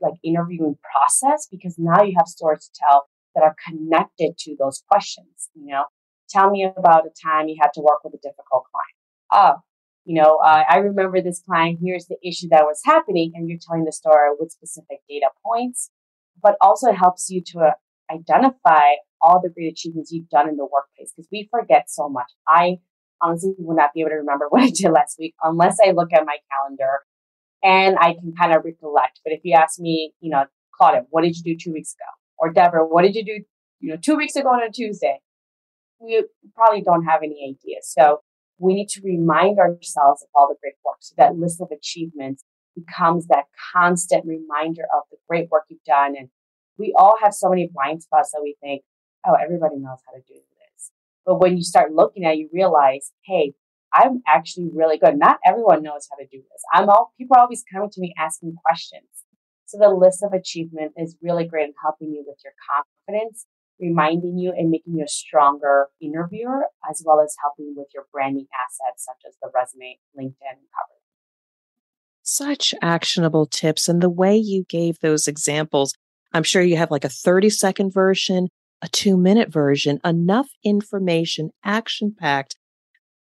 like 0.00 0.14
interviewing 0.22 0.76
process 0.82 1.48
because 1.50 1.76
now 1.78 2.02
you 2.02 2.14
have 2.16 2.26
stories 2.26 2.68
to 2.68 2.80
tell 2.80 3.08
that 3.34 3.42
are 3.42 3.56
connected 3.66 4.36
to 4.38 4.56
those 4.58 4.82
questions. 4.88 5.50
You 5.54 5.72
know, 5.72 5.84
tell 6.28 6.50
me 6.50 6.64
about 6.76 7.06
a 7.06 7.10
time 7.22 7.48
you 7.48 7.56
had 7.60 7.72
to 7.74 7.80
work 7.80 8.04
with 8.04 8.14
a 8.14 8.18
difficult 8.18 8.64
client. 8.72 8.96
Oh, 9.32 9.62
you 10.04 10.20
know, 10.20 10.38
uh, 10.42 10.64
I 10.68 10.78
remember 10.78 11.20
this 11.20 11.42
client. 11.42 11.80
Here's 11.82 12.06
the 12.06 12.16
issue 12.26 12.48
that 12.50 12.64
was 12.64 12.80
happening, 12.84 13.32
and 13.34 13.48
you're 13.48 13.58
telling 13.60 13.84
the 13.84 13.92
story 13.92 14.30
with 14.38 14.50
specific 14.50 15.00
data 15.08 15.28
points. 15.44 15.90
But 16.42 16.56
also, 16.60 16.88
it 16.88 16.96
helps 16.96 17.28
you 17.28 17.42
to 17.48 17.58
uh, 17.60 17.70
identify 18.10 18.94
all 19.20 19.40
the 19.42 19.50
great 19.50 19.72
achievements 19.72 20.12
you've 20.12 20.28
done 20.28 20.48
in 20.48 20.56
the 20.56 20.64
workplace 20.64 21.12
because 21.14 21.28
we 21.30 21.48
forget 21.50 21.90
so 21.90 22.08
much. 22.08 22.30
I 22.46 22.78
honestly 23.20 23.54
would 23.58 23.76
not 23.76 23.92
be 23.92 24.00
able 24.00 24.10
to 24.10 24.16
remember 24.16 24.46
what 24.50 24.62
I 24.62 24.70
did 24.70 24.90
last 24.90 25.16
week 25.18 25.34
unless 25.42 25.78
I 25.84 25.90
look 25.90 26.12
at 26.12 26.24
my 26.24 26.36
calendar 26.50 27.00
and 27.62 27.96
I 27.98 28.14
can 28.14 28.34
kind 28.38 28.52
of 28.52 28.64
recollect. 28.64 29.20
But 29.24 29.32
if 29.32 29.40
you 29.42 29.54
ask 29.54 29.78
me, 29.78 30.12
you 30.20 30.30
know, 30.30 30.44
Claudia, 30.72 31.04
what 31.10 31.22
did 31.22 31.36
you 31.36 31.42
do 31.42 31.56
two 31.56 31.72
weeks 31.72 31.94
ago? 31.94 32.08
Or 32.38 32.52
Deborah, 32.52 32.86
what 32.86 33.02
did 33.02 33.14
you 33.14 33.24
do, 33.24 33.40
you 33.80 33.90
know, 33.90 33.96
two 33.96 34.16
weeks 34.16 34.36
ago 34.36 34.48
on 34.48 34.62
a 34.62 34.70
Tuesday? 34.70 35.18
We 36.00 36.24
probably 36.54 36.82
don't 36.82 37.04
have 37.04 37.22
any 37.22 37.56
ideas. 37.56 37.92
So 37.92 38.20
we 38.58 38.74
need 38.74 38.88
to 38.90 39.00
remind 39.02 39.58
ourselves 39.58 40.22
of 40.22 40.28
all 40.34 40.48
the 40.48 40.56
great 40.60 40.74
work. 40.84 40.98
So 41.00 41.14
that 41.18 41.36
list 41.36 41.60
of 41.60 41.68
achievements 41.72 42.44
becomes 42.76 43.26
that 43.26 43.44
constant 43.72 44.24
reminder 44.24 44.82
of 44.94 45.02
the 45.10 45.16
great 45.28 45.50
work 45.50 45.64
you've 45.68 45.82
done. 45.84 46.14
And 46.16 46.28
we 46.78 46.94
all 46.96 47.16
have 47.22 47.34
so 47.34 47.48
many 47.48 47.68
blind 47.72 48.02
spots 48.02 48.30
that 48.32 48.40
we 48.42 48.56
think, 48.60 48.82
oh, 49.26 49.34
everybody 49.34 49.76
knows 49.76 49.98
how 50.06 50.12
to 50.12 50.22
do 50.28 50.34
this. 50.34 50.92
But 51.26 51.40
when 51.40 51.56
you 51.56 51.62
start 51.64 51.92
looking 51.92 52.24
at 52.24 52.34
it, 52.34 52.38
you 52.38 52.48
realize, 52.52 53.12
hey, 53.24 53.54
I'm 53.94 54.22
actually 54.26 54.70
really 54.72 54.98
good. 54.98 55.18
Not 55.18 55.38
everyone 55.46 55.82
knows 55.82 56.08
how 56.10 56.16
to 56.16 56.26
do 56.30 56.38
this. 56.38 56.62
I'm 56.72 56.88
all 56.88 57.12
people 57.18 57.36
are 57.36 57.42
always 57.42 57.64
coming 57.72 57.90
to 57.90 58.00
me 58.00 58.14
asking 58.18 58.54
questions. 58.64 59.08
So 59.66 59.78
the 59.78 59.90
list 59.90 60.22
of 60.22 60.32
achievement 60.32 60.92
is 60.96 61.16
really 61.22 61.44
great 61.44 61.68
in 61.68 61.74
helping 61.82 62.12
you 62.12 62.24
with 62.26 62.38
your 62.42 62.54
confidence, 63.06 63.46
reminding 63.78 64.38
you 64.38 64.52
and 64.56 64.70
making 64.70 64.96
you 64.96 65.04
a 65.04 65.08
stronger 65.08 65.88
interviewer, 66.00 66.66
as 66.90 67.02
well 67.04 67.20
as 67.20 67.34
helping 67.42 67.74
with 67.76 67.88
your 67.94 68.06
branding 68.12 68.46
assets 68.54 69.04
such 69.04 69.28
as 69.28 69.36
the 69.42 69.50
resume, 69.54 69.98
LinkedIn, 70.18 70.56
cover. 70.72 70.98
Such 72.22 72.74
actionable 72.82 73.46
tips. 73.46 73.88
And 73.88 74.00
the 74.00 74.10
way 74.10 74.36
you 74.36 74.64
gave 74.68 75.00
those 75.00 75.28
examples, 75.28 75.94
I'm 76.32 76.42
sure 76.42 76.62
you 76.62 76.76
have 76.76 76.90
like 76.90 77.04
a 77.04 77.10
30 77.10 77.50
second 77.50 77.92
version, 77.92 78.48
a 78.82 78.88
two 78.88 79.16
minute 79.16 79.50
version, 79.50 80.00
enough 80.04 80.48
information, 80.64 81.50
action 81.64 82.14
packed, 82.18 82.56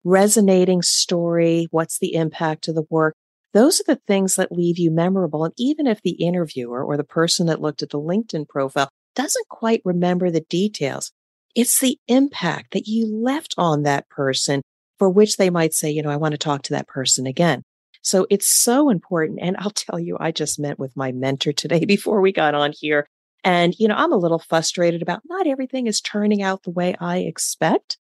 resonating 0.04 0.82
story. 0.82 1.68
What's 1.72 2.00
the 2.00 2.16
impact 2.16 2.68
of 2.68 2.76
the 2.76 2.86
work? 2.90 3.16
Those 3.54 3.80
are 3.80 3.86
the 3.86 4.02
things 4.08 4.36
that 4.36 4.52
leave 4.52 4.80
you 4.80 4.90
memorable. 4.90 5.46
And 5.46 5.54
even 5.58 5.86
if 5.86 6.02
the 6.02 6.12
interviewer 6.12 6.84
or 6.84 6.98
the 6.98 7.04
person 7.04 7.48
that 7.48 7.62
looked 7.62 7.84
at 7.84 7.92
the 7.92 8.00
LinkedIn 8.00 8.48
profile 8.50 8.90
doesn't 9.16 9.48
quite 9.48 9.82
remember 9.86 10.32
the 10.32 10.42
details, 10.42 11.12
it's 11.56 11.80
the 11.80 12.00
impact 12.08 12.74
that 12.74 12.88
you 12.88 13.06
left 13.06 13.54
on 13.58 13.84
that 13.84 14.10
person 14.10 14.64
for 14.98 15.10
which 15.10 15.38
they 15.38 15.50
might 15.50 15.74
say, 15.74 15.92
you 15.92 16.02
know, 16.02 16.10
I 16.10 16.18
want 16.18 16.32
to 16.32 16.38
talk 16.38 16.64
to 16.64 16.74
that 16.74 16.88
person 16.88 17.28
again. 17.28 17.64
So 18.02 18.28
it's 18.30 18.48
so 18.48 18.90
important. 18.90 19.40
And 19.42 19.56
I'll 19.60 19.70
tell 19.72 20.00
you, 20.00 20.18
I 20.20 20.32
just 20.32 20.60
met 20.60 20.80
with 20.80 20.96
my 20.98 21.12
mentor 21.12 21.54
today 21.54 21.86
before 21.88 22.22
we 22.22 22.32
got 22.32 22.56
on 22.56 22.74
here. 22.76 23.08
And, 23.44 23.76
you 23.78 23.88
know, 23.88 23.96
I'm 23.96 24.14
a 24.14 24.18
little 24.18 24.40
frustrated 24.40 25.02
about 25.02 25.22
not 25.26 25.48
everything 25.48 25.88
is 25.88 26.00
turning 26.00 26.42
out 26.42 26.64
the 26.64 26.72
way 26.72 26.96
I 27.00 27.18
expect. 27.20 27.98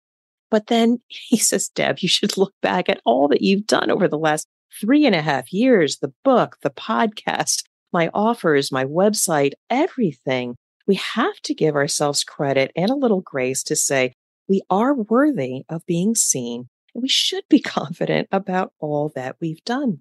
But 0.51 0.67
then 0.67 1.01
he 1.09 1.37
says, 1.37 1.69
Deb, 1.69 2.01
you 2.01 2.09
should 2.09 2.37
look 2.37 2.55
back 2.61 2.89
at 2.89 3.01
all 3.05 3.29
that 3.29 3.43
you've 3.43 3.67
done 3.67 3.91
over 3.91 4.09
the 4.09 4.19
last 4.19 4.47
three 4.81 5.07
and 5.07 5.15
a 5.15 5.23
half 5.23 5.53
years 5.53 5.99
the 5.99 6.13
book, 6.25 6.59
the 6.63 6.71
podcast, 6.71 7.65
my 7.93 8.11
offers, 8.15 8.71
my 8.71 8.85
website, 8.85 9.53
everything. 9.69 10.57
We 10.87 10.95
have 10.97 11.41
to 11.43 11.55
give 11.55 11.77
ourselves 11.77 12.25
credit 12.25 12.73
and 12.77 12.91
a 12.91 12.97
little 12.97 13.21
grace 13.21 13.63
to 13.65 13.77
say 13.77 14.13
we 14.49 14.63
are 14.71 14.95
worthy 14.95 15.65
of 15.69 15.87
being 15.87 16.15
seen 16.15 16.69
and 16.95 17.03
we 17.03 17.09
should 17.09 17.45
be 17.49 17.61
confident 17.61 18.29
about 18.33 18.73
all 18.79 19.13
that 19.15 19.37
we've 19.41 19.65
done. 19.65 20.01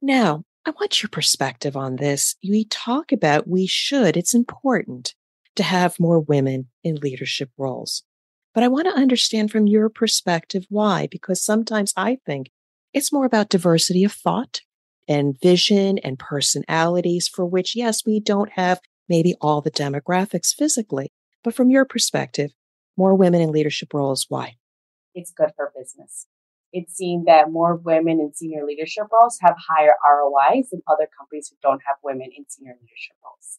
Now, 0.00 0.44
I 0.64 0.70
want 0.70 1.02
your 1.02 1.10
perspective 1.10 1.76
on 1.76 1.96
this. 1.96 2.36
We 2.42 2.64
talk 2.64 3.12
about 3.12 3.48
we 3.48 3.66
should, 3.66 4.16
it's 4.16 4.34
important 4.34 5.14
to 5.56 5.62
have 5.62 6.00
more 6.00 6.20
women 6.20 6.68
in 6.82 6.96
leadership 6.96 7.50
roles. 7.58 8.04
But 8.54 8.64
I 8.64 8.68
want 8.68 8.86
to 8.86 9.00
understand 9.00 9.50
from 9.50 9.66
your 9.66 9.88
perspective 9.88 10.66
why, 10.68 11.08
because 11.10 11.42
sometimes 11.42 11.92
I 11.96 12.18
think 12.26 12.50
it's 12.92 13.12
more 13.12 13.24
about 13.24 13.48
diversity 13.48 14.04
of 14.04 14.12
thought 14.12 14.60
and 15.08 15.40
vision 15.40 15.98
and 15.98 16.18
personalities 16.18 17.28
for 17.28 17.46
which, 17.46 17.74
yes, 17.74 18.04
we 18.04 18.20
don't 18.20 18.52
have 18.52 18.80
maybe 19.08 19.34
all 19.40 19.60
the 19.60 19.70
demographics 19.70 20.54
physically. 20.54 21.12
But 21.42 21.54
from 21.54 21.70
your 21.70 21.84
perspective, 21.84 22.52
more 22.96 23.14
women 23.14 23.40
in 23.40 23.52
leadership 23.52 23.94
roles, 23.94 24.26
why? 24.28 24.56
It's 25.14 25.32
good 25.32 25.50
for 25.56 25.72
business. 25.76 26.26
It's 26.72 26.94
seen 26.94 27.24
that 27.26 27.50
more 27.50 27.76
women 27.76 28.20
in 28.20 28.32
senior 28.34 28.64
leadership 28.64 29.04
roles 29.12 29.38
have 29.42 29.56
higher 29.68 29.94
ROIs 30.04 30.70
than 30.70 30.82
other 30.88 31.08
companies 31.18 31.48
who 31.48 31.56
don't 31.62 31.82
have 31.86 31.96
women 32.02 32.30
in 32.36 32.44
senior 32.48 32.72
leadership 32.80 33.16
roles. 33.24 33.58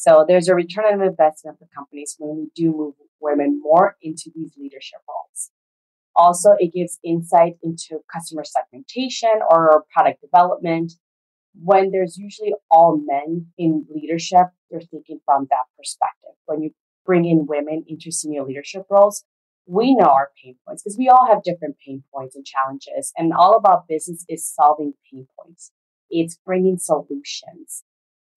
So 0.00 0.24
there's 0.26 0.48
a 0.48 0.54
return 0.54 0.86
on 0.86 1.02
investment 1.02 1.58
for 1.58 1.68
companies 1.74 2.16
when 2.18 2.34
we 2.34 2.48
do 2.56 2.74
move 2.74 2.94
women 3.20 3.60
more 3.62 3.98
into 4.00 4.30
these 4.34 4.54
leadership 4.56 5.00
roles. 5.06 5.50
Also, 6.16 6.52
it 6.58 6.72
gives 6.72 6.98
insight 7.04 7.56
into 7.62 7.98
customer 8.10 8.42
segmentation 8.42 9.28
or 9.50 9.84
product 9.94 10.22
development. 10.22 10.94
When 11.54 11.90
there's 11.90 12.16
usually 12.16 12.54
all 12.70 12.98
men 13.06 13.48
in 13.58 13.84
leadership, 13.94 14.46
they're 14.70 14.80
thinking 14.80 15.20
from 15.26 15.48
that 15.50 15.66
perspective. 15.76 16.32
When 16.46 16.62
you 16.62 16.70
bring 17.04 17.26
in 17.26 17.44
women 17.46 17.84
into 17.86 18.10
senior 18.10 18.44
leadership 18.44 18.86
roles, 18.88 19.26
we 19.66 19.94
know 19.94 20.08
our 20.08 20.30
pain 20.42 20.56
points 20.66 20.82
because 20.82 20.96
we 20.96 21.10
all 21.10 21.26
have 21.28 21.42
different 21.42 21.76
pain 21.86 22.04
points 22.10 22.34
and 22.34 22.46
challenges. 22.46 23.12
And 23.18 23.34
all 23.34 23.54
about 23.54 23.86
business 23.86 24.24
is 24.30 24.50
solving 24.50 24.94
pain 25.12 25.26
points. 25.38 25.72
It's 26.08 26.38
bringing 26.46 26.78
solutions. 26.78 27.84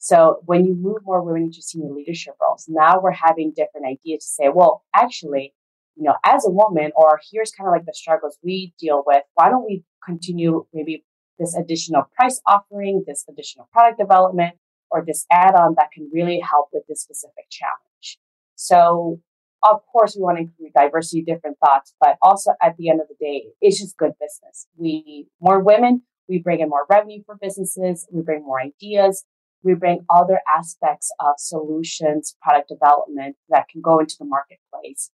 So 0.04 0.42
when 0.44 0.66
you 0.66 0.76
move 0.76 0.98
more 1.06 1.22
women 1.22 1.44
into 1.44 1.62
senior 1.62 1.94
leadership 1.94 2.34
roles, 2.42 2.66
now 2.68 3.00
we're 3.00 3.14
having 3.14 3.54
different 3.56 3.88
ideas 3.88 4.26
to 4.26 4.32
say, 4.32 4.50
well, 4.54 4.84
actually, 4.94 5.54
you 5.96 6.04
know, 6.04 6.16
as 6.26 6.46
a 6.46 6.52
woman, 6.52 6.92
or 6.98 7.22
here's 7.32 7.52
kind 7.52 7.70
of 7.70 7.72
like 7.72 7.86
the 7.86 7.94
struggles 7.94 8.38
we 8.44 8.74
deal 8.78 9.04
with. 9.08 9.24
Why 9.36 9.48
don't 9.48 9.66
we 9.66 9.86
continue 10.06 10.66
maybe 10.74 11.06
this 11.40 11.56
additional 11.56 12.04
price 12.18 12.42
offering, 12.46 13.06
this 13.08 13.24
additional 13.30 13.70
product 13.72 13.98
development, 13.98 14.56
or 14.92 15.06
this 15.08 15.26
add 15.32 15.56
on 15.56 15.76
that 15.78 15.94
can 15.94 16.10
really 16.14 16.42
help 16.42 16.68
with 16.74 16.84
this 16.90 17.02
specific 17.02 17.46
challenge? 17.50 18.20
So, 18.56 19.22
of 19.64 19.86
course, 19.90 20.18
we 20.18 20.22
want 20.24 20.36
to 20.36 20.42
include 20.42 20.74
diversity, 20.76 21.22
different 21.22 21.60
thoughts, 21.66 21.94
but 22.02 22.18
also 22.22 22.52
at 22.62 22.76
the 22.76 22.90
end 22.90 23.00
of 23.00 23.08
the 23.08 23.16
day, 23.26 23.46
it's 23.62 23.80
just 23.80 23.96
good 23.96 24.12
business. 24.20 24.68
We, 24.76 25.28
more 25.40 25.62
women, 25.64 26.02
we 26.28 26.40
bring 26.40 26.60
in 26.60 26.68
more 26.68 26.86
revenue 26.90 27.24
for 27.26 27.38
businesses, 27.42 28.06
we 28.12 28.22
bring 28.22 28.44
more 28.44 28.60
ideas, 28.60 29.24
we 29.64 29.74
bring 29.74 30.06
other 30.10 30.40
aspects 30.58 31.12
of 31.20 31.36
solutions, 31.38 32.36
product 32.42 32.70
development 32.70 33.38
that 33.50 33.68
can 33.70 33.82
go 33.82 34.00
into 34.00 34.16
the 34.20 34.26
marketplace. 34.26 35.10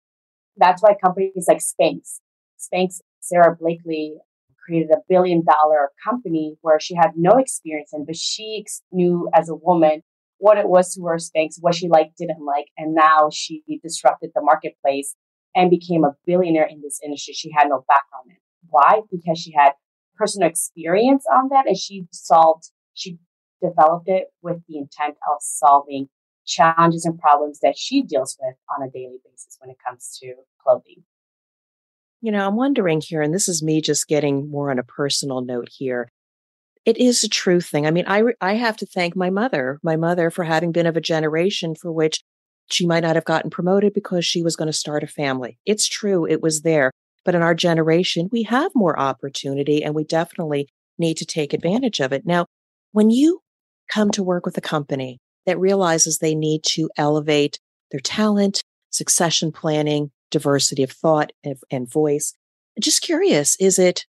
That's 0.58 0.82
why 0.82 0.96
companies 1.02 1.46
like 1.48 1.60
Spanx, 1.60 2.20
Spanx, 2.60 3.02
Sara 3.20 3.56
Blakely 3.56 4.16
created 4.66 4.92
a 4.92 5.02
billion 5.10 5.44
dollar 5.44 5.90
company 6.04 6.56
where 6.62 6.80
she 6.80 6.96
had 6.96 7.12
no 7.16 7.38
experience 7.38 7.92
in, 7.94 8.06
but 8.06 8.16
she 8.16 8.66
knew 8.92 9.30
as 9.34 9.50
a 9.50 9.56
woman 9.56 10.02
what 10.38 10.58
it 10.58 10.68
was 10.68 10.94
to 10.94 11.02
wear 11.02 11.18
Spanx, 11.18 11.56
what 11.60 11.76
she 11.76 11.88
liked, 11.88 12.18
didn't 12.18 12.44
like. 12.46 12.68
And 12.78 12.94
now 12.94 13.30
she 13.32 13.64
disrupted 13.84 14.32
the 14.36 14.42
marketplace 14.42 15.16
and 15.56 15.70
became 15.70 16.04
a 16.04 16.16
billionaire 16.26 16.68
in 16.70 16.82
this 16.82 17.00
industry. 17.04 17.34
She 17.34 17.52
had 17.56 17.68
no 17.70 17.86
background 17.88 18.30
in. 18.30 18.38
Why? 18.70 19.02
Because 19.12 19.40
she 19.40 19.54
had 19.58 19.72
personal 20.18 20.50
experience 20.50 21.26
on 21.32 21.50
that 21.50 21.68
and 21.68 21.78
she 21.78 22.08
solved, 22.12 22.72
she 22.94 23.18
developed 23.62 24.08
it 24.08 24.28
with 24.42 24.62
the 24.68 24.78
intent 24.78 25.16
of 25.32 25.38
solving 25.40 26.10
challenges 26.46 27.06
and 27.06 27.20
problems 27.20 27.60
that 27.62 27.78
she 27.78 28.04
deals 28.04 28.38
with 28.40 28.56
on 28.76 28.88
a 28.88 28.92
daily 28.92 29.20
basis 29.24 29.58
when 29.60 29.70
it 29.70 29.78
comes 29.86 30.18
to 30.22 30.34
clothing. 30.62 31.04
You 32.22 32.32
know, 32.32 32.48
I'm 32.48 32.56
wondering 32.56 33.02
here, 33.02 33.22
and 33.22 33.34
this 33.34 33.48
is 33.48 33.64
me 33.64 33.82
just 33.82 34.08
getting 34.08 34.50
more 34.50 34.72
on 34.72 34.80
a 34.80 34.84
personal 34.84 35.42
note 35.42 35.70
here. 35.72 36.10
It 36.86 36.98
is 36.98 37.24
a 37.24 37.30
true 37.30 37.62
thing. 37.62 37.86
I 37.86 37.92
mean, 37.92 38.06
I, 38.08 38.24
I 38.42 38.54
have 38.56 38.78
to 38.78 38.86
thank 38.86 39.16
my 39.16 39.30
mother, 39.30 39.80
my 39.84 39.96
mother 39.96 40.30
for 40.30 40.44
having 40.44 40.72
been 40.72 40.86
of 40.86 40.96
a 40.96 41.02
generation 41.02 41.76
for 41.76 41.92
which 41.92 42.24
she 42.72 42.86
might 42.86 43.02
not 43.02 43.16
have 43.16 43.26
gotten 43.26 43.50
promoted 43.50 43.94
because 43.94 44.26
she 44.26 44.42
was 44.42 44.56
going 44.56 44.68
to 44.68 44.74
start 44.74 45.04
a 45.04 45.08
family. 45.08 45.60
It's 45.66 45.88
true. 45.88 46.26
It 46.26 46.42
was 46.42 46.62
there. 46.62 46.92
But 47.24 47.36
in 47.36 47.42
our 47.42 47.56
generation, 47.56 48.30
we 48.32 48.44
have 48.44 48.72
more 48.76 49.00
opportunity 49.00 49.84
and 49.84 49.96
we 49.96 50.04
definitely 50.04 50.68
need 50.98 51.18
to 51.18 51.26
take 51.26 51.54
advantage 51.54 52.00
of 52.00 52.14
it. 52.14 52.26
Now, 52.26 52.46
when 52.92 53.10
you 53.10 53.42
come 53.90 54.12
to 54.12 54.24
work 54.24 54.46
with 54.46 54.58
a 54.58 54.62
company 54.62 55.20
that 55.46 55.60
realizes 55.60 56.18
they 56.18 56.36
need 56.36 56.64
to 56.64 56.90
elevate 56.98 57.60
their 57.92 58.00
talent, 58.00 58.64
succession 58.90 59.52
planning, 59.52 60.12
diversity 60.32 60.84
of 60.84 60.92
thought 60.92 61.32
and, 61.72 61.92
voice. 61.92 62.34
Just 62.80 63.02
curious, 63.02 63.56
is 63.60 63.80
it 63.80 64.06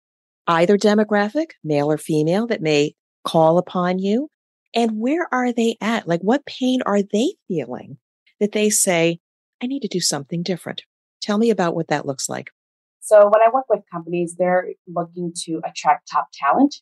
either 0.46 0.76
demographic, 0.76 1.52
male 1.64 1.90
or 1.90 1.98
female, 1.98 2.46
that 2.46 2.62
may 2.62 2.94
call 3.24 3.58
upon 3.58 3.98
you? 3.98 4.28
And 4.74 4.98
where 4.98 5.26
are 5.32 5.52
they 5.52 5.76
at? 5.80 6.06
Like, 6.06 6.20
what 6.20 6.46
pain 6.46 6.80
are 6.86 7.02
they 7.02 7.34
feeling 7.48 7.98
that 8.40 8.52
they 8.52 8.70
say, 8.70 9.18
I 9.62 9.66
need 9.66 9.80
to 9.80 9.88
do 9.88 10.00
something 10.00 10.42
different? 10.42 10.82
Tell 11.20 11.38
me 11.38 11.50
about 11.50 11.74
what 11.74 11.88
that 11.88 12.06
looks 12.06 12.28
like. 12.28 12.50
So, 13.00 13.24
when 13.24 13.42
I 13.44 13.50
work 13.52 13.66
with 13.68 13.80
companies, 13.90 14.36
they're 14.38 14.68
looking 14.86 15.32
to 15.44 15.60
attract 15.64 16.10
top 16.10 16.28
talent 16.32 16.76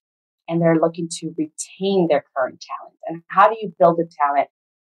and 0.50 0.60
they're 0.60 0.80
looking 0.80 1.08
to 1.08 1.32
retain 1.38 2.08
their 2.10 2.24
current 2.36 2.60
talent. 2.60 2.96
And 3.06 3.22
how 3.28 3.48
do 3.48 3.56
you 3.60 3.72
build 3.78 4.00
a 4.00 4.04
talent? 4.04 4.48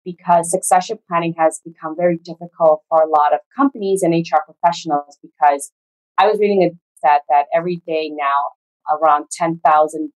Because 0.06 0.52
succession 0.52 1.00
planning 1.10 1.34
has 1.38 1.60
become 1.66 1.96
very 1.98 2.18
difficult 2.18 2.84
for 2.88 3.02
a 3.02 3.10
lot 3.10 3.34
of 3.34 3.40
companies 3.58 4.04
and 4.04 4.14
HR 4.14 4.44
professionals 4.46 5.18
because 5.20 5.72
I 6.20 6.28
was 6.28 6.38
reading 6.40 6.62
a 6.62 6.70
stat 6.98 7.22
that 7.30 7.46
every 7.54 7.82
day 7.88 8.12
now 8.14 8.52
around 8.96 9.26
10,000 9.32 10.14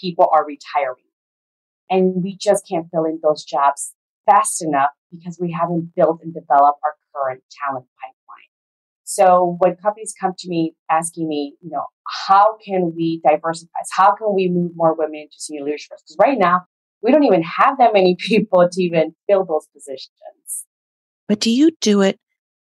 people 0.00 0.28
are 0.32 0.46
retiring. 0.46 1.02
And 1.90 2.22
we 2.22 2.36
just 2.40 2.66
can't 2.68 2.86
fill 2.92 3.04
in 3.06 3.18
those 3.22 3.44
jobs 3.44 3.92
fast 4.24 4.62
enough 4.62 4.90
because 5.10 5.38
we 5.40 5.50
haven't 5.50 5.94
built 5.96 6.20
and 6.22 6.32
developed 6.32 6.80
our 6.84 6.94
current 7.12 7.42
talent 7.64 7.86
pipeline. 8.00 8.15
So 9.16 9.56
when 9.60 9.76
companies 9.76 10.12
come 10.20 10.34
to 10.38 10.48
me 10.48 10.74
asking 10.90 11.26
me, 11.26 11.54
you 11.62 11.70
know, 11.70 11.84
how 12.28 12.58
can 12.62 12.92
we 12.94 13.22
diversify? 13.26 13.78
How 13.92 14.14
can 14.14 14.34
we 14.34 14.50
move 14.50 14.72
more 14.74 14.94
women 14.94 15.20
into 15.20 15.36
senior 15.38 15.64
leadership? 15.64 15.92
Because 15.92 16.18
right 16.20 16.38
now 16.38 16.66
we 17.02 17.12
don't 17.12 17.24
even 17.24 17.42
have 17.42 17.78
that 17.78 17.94
many 17.94 18.16
people 18.18 18.68
to 18.70 18.82
even 18.82 19.14
fill 19.26 19.46
those 19.46 19.66
positions. 19.72 20.66
But 21.28 21.40
do 21.40 21.50
you 21.50 21.70
do 21.80 22.02
it 22.02 22.20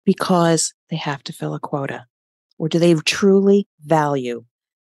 because 0.06 0.76
they 0.92 0.96
have 0.96 1.24
to 1.24 1.34
fill 1.34 1.56
a 1.56 1.60
quota? 1.60 2.06
Or 2.60 2.70
do 2.70 2.78
they 2.78 2.94
truly 2.94 3.68
value 3.84 4.46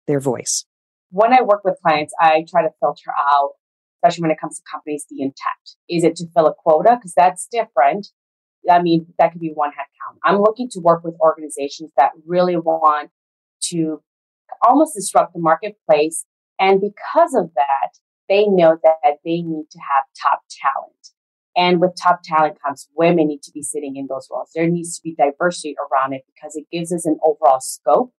their 0.06 0.20
voice? 0.20 0.66
When 1.10 1.32
I 1.32 1.40
work 1.40 1.62
with 1.64 1.78
clients, 1.82 2.12
I 2.20 2.44
try 2.50 2.62
to 2.62 2.70
filter 2.80 3.12
out, 3.18 3.52
especially 3.96 4.22
when 4.22 4.30
it 4.30 4.40
comes 4.40 4.58
to 4.58 4.62
companies, 4.70 5.06
the 5.08 5.22
intent. 5.22 5.76
Is 5.88 6.04
it 6.04 6.16
to 6.16 6.26
fill 6.36 6.48
a 6.48 6.54
quota? 6.54 6.96
Because 6.96 7.14
that's 7.14 7.48
different 7.50 8.08
I 8.70 8.82
mean, 8.82 9.06
that 9.18 9.32
could 9.32 9.40
be 9.40 9.52
one 9.54 9.70
head 9.72 9.86
count. 10.04 10.18
I'm 10.24 10.40
looking 10.40 10.68
to 10.70 10.80
work 10.80 11.04
with 11.04 11.14
organizations 11.20 11.92
that 11.96 12.10
really 12.26 12.56
want 12.56 13.10
to 13.64 14.02
almost 14.66 14.94
disrupt 14.94 15.32
the 15.32 15.40
marketplace 15.40 16.24
And 16.60 16.80
because 16.80 17.34
of 17.34 17.50
that, 17.56 17.98
they 18.28 18.46
know 18.46 18.76
that 18.84 19.16
they 19.24 19.40
need 19.40 19.64
to 19.72 19.78
have 19.78 20.04
top 20.22 20.42
talent. 20.62 20.94
And 21.56 21.80
with 21.80 21.96
top 22.00 22.20
talent 22.22 22.58
comes 22.64 22.88
women 22.94 23.26
need 23.26 23.42
to 23.42 23.50
be 23.52 23.62
sitting 23.62 23.96
in 23.96 24.06
those 24.08 24.28
roles. 24.30 24.50
There 24.54 24.68
needs 24.68 24.96
to 24.96 25.02
be 25.02 25.16
diversity 25.16 25.74
around 25.90 26.12
it 26.12 26.22
because 26.32 26.54
it 26.54 26.66
gives 26.70 26.92
us 26.92 27.06
an 27.06 27.18
overall 27.24 27.60
scope. 27.60 28.12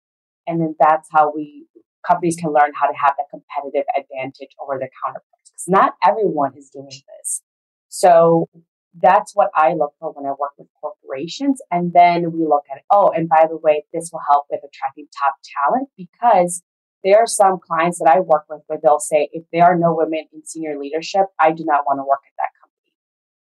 And 0.48 0.60
then 0.60 0.74
that's 0.80 1.08
how 1.12 1.32
we 1.32 1.66
companies 2.04 2.36
can 2.36 2.50
learn 2.50 2.72
how 2.74 2.86
to 2.86 2.96
have 2.96 3.14
that 3.18 3.26
competitive 3.30 3.84
advantage 3.96 4.48
over 4.60 4.78
their 4.78 4.90
counterparts. 5.04 5.50
Because 5.50 5.68
not 5.68 5.92
everyone 6.02 6.56
is 6.56 6.70
doing 6.70 6.88
this. 6.88 7.42
So 7.88 8.48
that's 8.94 9.34
what 9.34 9.50
I 9.54 9.74
look 9.74 9.94
for 10.00 10.12
when 10.12 10.26
I 10.26 10.34
work 10.38 10.52
with 10.58 10.68
corporations. 10.80 11.60
And 11.70 11.92
then 11.92 12.32
we 12.32 12.40
look 12.40 12.64
at. 12.70 12.82
Oh, 12.90 13.10
and 13.14 13.28
by 13.28 13.46
the 13.48 13.56
way, 13.56 13.84
this 13.92 14.10
will 14.12 14.22
help 14.28 14.46
with 14.50 14.60
attracting 14.64 15.06
top 15.18 15.36
talent 15.64 15.88
because 15.96 16.62
there 17.04 17.18
are 17.18 17.26
some 17.26 17.58
clients 17.58 17.98
that 17.98 18.10
I 18.10 18.20
work 18.20 18.44
with 18.48 18.62
where 18.66 18.78
they'll 18.82 18.98
say, 18.98 19.28
if 19.32 19.44
there 19.52 19.64
are 19.64 19.78
no 19.78 19.94
women 19.94 20.26
in 20.32 20.44
senior 20.44 20.78
leadership, 20.78 21.26
I 21.38 21.52
do 21.52 21.64
not 21.64 21.84
want 21.86 21.98
to 21.98 22.04
work 22.04 22.20
at 22.26 22.36
that 22.36 22.52
company. 22.60 22.92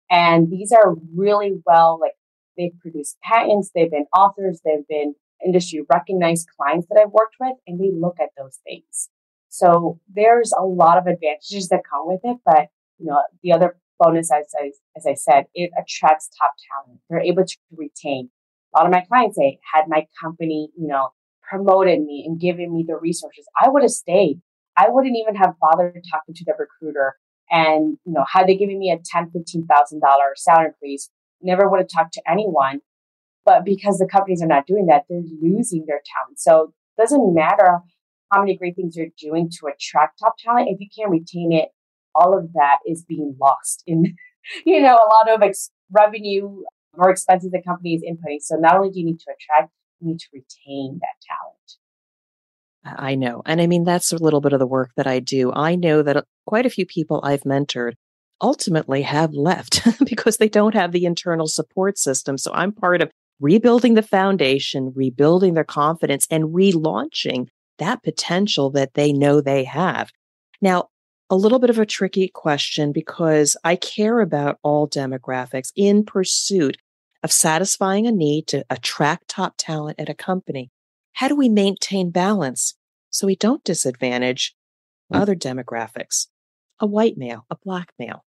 And 0.09 0.49
these 0.49 0.71
are 0.71 0.95
really 1.15 1.61
well, 1.65 1.99
like 2.01 2.13
they've 2.57 2.77
produced 2.79 3.17
patents, 3.21 3.71
they've 3.75 3.91
been 3.91 4.07
authors, 4.15 4.61
they've 4.65 4.87
been 4.87 5.15
industry 5.45 5.85
recognized 5.91 6.47
clients 6.57 6.87
that 6.89 6.99
I've 6.99 7.11
worked 7.11 7.35
with, 7.39 7.57
and 7.67 7.79
they 7.79 7.91
look 7.93 8.17
at 8.19 8.29
those 8.37 8.59
things. 8.63 9.09
So 9.49 9.99
there's 10.11 10.51
a 10.57 10.63
lot 10.63 10.97
of 10.97 11.05
advantages 11.05 11.67
that 11.69 11.81
come 11.87 12.07
with 12.07 12.21
it, 12.23 12.37
but 12.45 12.69
you 12.97 13.05
know, 13.05 13.21
the 13.43 13.51
other 13.51 13.77
bonus, 13.99 14.31
as 14.31 14.47
I, 14.59 14.71
as 14.97 15.05
I 15.07 15.13
said, 15.13 15.45
it 15.53 15.71
attracts 15.77 16.29
top 16.39 16.51
talent. 16.85 16.99
They're 17.09 17.21
able 17.21 17.45
to 17.45 17.57
retain. 17.71 18.29
A 18.75 18.79
lot 18.79 18.85
of 18.85 18.91
my 18.91 19.01
clients 19.01 19.37
say, 19.37 19.59
had 19.73 19.85
my 19.87 20.07
company, 20.21 20.69
you 20.77 20.87
know, 20.87 21.09
promoted 21.41 22.01
me 22.01 22.23
and 22.27 22.39
given 22.39 22.73
me 22.73 22.85
the 22.87 22.97
resources, 22.97 23.45
I 23.61 23.69
would 23.69 23.83
have 23.83 23.91
stayed. 23.91 24.41
I 24.77 24.87
wouldn't 24.89 25.15
even 25.15 25.35
have 25.35 25.53
bothered 25.61 26.03
talking 26.11 26.33
to 26.35 26.45
the 26.45 26.53
recruiter. 26.57 27.15
And, 27.51 27.97
you 28.05 28.13
know, 28.13 28.25
had 28.31 28.47
they 28.47 28.55
given 28.55 28.79
me 28.79 28.89
a 28.89 28.97
ten, 29.03 29.29
fifteen 29.29 29.67
thousand 29.67 29.99
dollar 29.99 30.33
salary 30.35 30.69
increase, 30.69 31.09
never 31.41 31.69
would 31.69 31.79
have 31.79 31.89
talked 31.89 32.13
to 32.13 32.21
anyone. 32.27 32.79
But 33.45 33.65
because 33.65 33.99
the 33.99 34.07
companies 34.07 34.41
are 34.41 34.47
not 34.47 34.65
doing 34.65 34.87
that, 34.87 35.03
they're 35.07 35.21
losing 35.41 35.85
their 35.85 36.01
talent. 36.15 36.39
So 36.39 36.73
it 36.97 37.01
doesn't 37.01 37.33
matter 37.35 37.79
how 38.31 38.39
many 38.39 38.57
great 38.57 38.75
things 38.75 38.95
you're 38.95 39.07
doing 39.19 39.49
to 39.59 39.67
attract 39.67 40.19
top 40.19 40.35
talent. 40.43 40.69
If 40.69 40.79
you 40.79 40.87
can't 40.97 41.11
retain 41.11 41.51
it, 41.51 41.69
all 42.15 42.37
of 42.37 42.53
that 42.53 42.77
is 42.87 43.03
being 43.03 43.35
lost 43.39 43.83
in, 43.87 44.15
you 44.65 44.81
know, 44.81 44.95
a 44.95 45.09
lot 45.13 45.29
of 45.35 45.41
ex- 45.41 45.71
revenue 45.91 46.63
or 46.93 47.09
expenses 47.09 47.51
the 47.51 47.61
company 47.61 47.95
is 47.95 48.03
inputting. 48.03 48.41
So 48.41 48.55
not 48.55 48.75
only 48.75 48.91
do 48.91 48.99
you 48.99 49.05
need 49.05 49.19
to 49.19 49.31
attract, 49.31 49.71
you 49.99 50.07
need 50.07 50.19
to 50.19 50.27
retain 50.33 50.99
that 51.01 51.15
talent. 51.27 51.77
I 52.85 53.15
know. 53.15 53.41
And 53.45 53.61
I 53.61 53.67
mean, 53.67 53.85
that's 53.85 54.11
a 54.11 54.17
little 54.17 54.41
bit 54.41 54.53
of 54.53 54.59
the 54.59 54.67
work 54.67 54.91
that 54.97 55.07
I 55.07 55.19
do. 55.19 55.53
I 55.53 55.75
know 55.75 56.01
that 56.01 56.17
uh, 56.17 56.21
quite 56.45 56.65
a 56.65 56.69
few 56.69 56.85
people 56.85 57.21
I've 57.23 57.43
mentored 57.43 57.93
ultimately 58.41 59.03
have 59.03 59.33
left 59.33 59.81
because 60.05 60.37
they 60.37 60.49
don't 60.49 60.73
have 60.73 60.91
the 60.91 61.05
internal 61.05 61.47
support 61.47 61.97
system. 61.97 62.37
So 62.37 62.51
I'm 62.53 62.73
part 62.73 63.01
of 63.01 63.09
rebuilding 63.39 63.93
the 63.93 64.01
foundation, 64.01 64.91
rebuilding 64.95 65.53
their 65.53 65.63
confidence, 65.63 66.27
and 66.29 66.53
relaunching 66.53 67.47
that 67.79 68.03
potential 68.03 68.69
that 68.71 68.93
they 68.93 69.13
know 69.13 69.41
they 69.41 69.63
have. 69.63 70.11
Now, 70.61 70.89
a 71.33 71.43
little 71.43 71.57
bit 71.57 71.71
of 71.71 71.79
a 71.79 71.85
tricky 71.85 72.27
question 72.27 72.91
because 72.91 73.57
I 73.63 73.75
care 73.75 74.19
about 74.19 74.59
all 74.61 74.87
demographics 74.87 75.71
in 75.75 76.05
pursuit 76.05 76.77
of 77.23 77.31
satisfying 77.31 78.05
a 78.05 78.11
need 78.11 78.45
to 78.49 78.63
attract 78.69 79.29
top 79.29 79.55
talent 79.57 79.99
at 79.99 80.09
a 80.09 80.13
company. 80.13 80.69
How 81.13 81.27
do 81.27 81.35
we 81.35 81.49
maintain 81.49 82.11
balance 82.11 82.75
so 83.09 83.25
we 83.25 83.35
don't 83.35 83.63
disadvantage 83.63 84.55
mm. 85.11 85.19
other 85.19 85.35
demographics? 85.35 86.27
A 86.79 86.85
white 86.85 87.17
male, 87.17 87.47
a 87.49 87.55
black 87.55 87.89
male, 87.97 88.23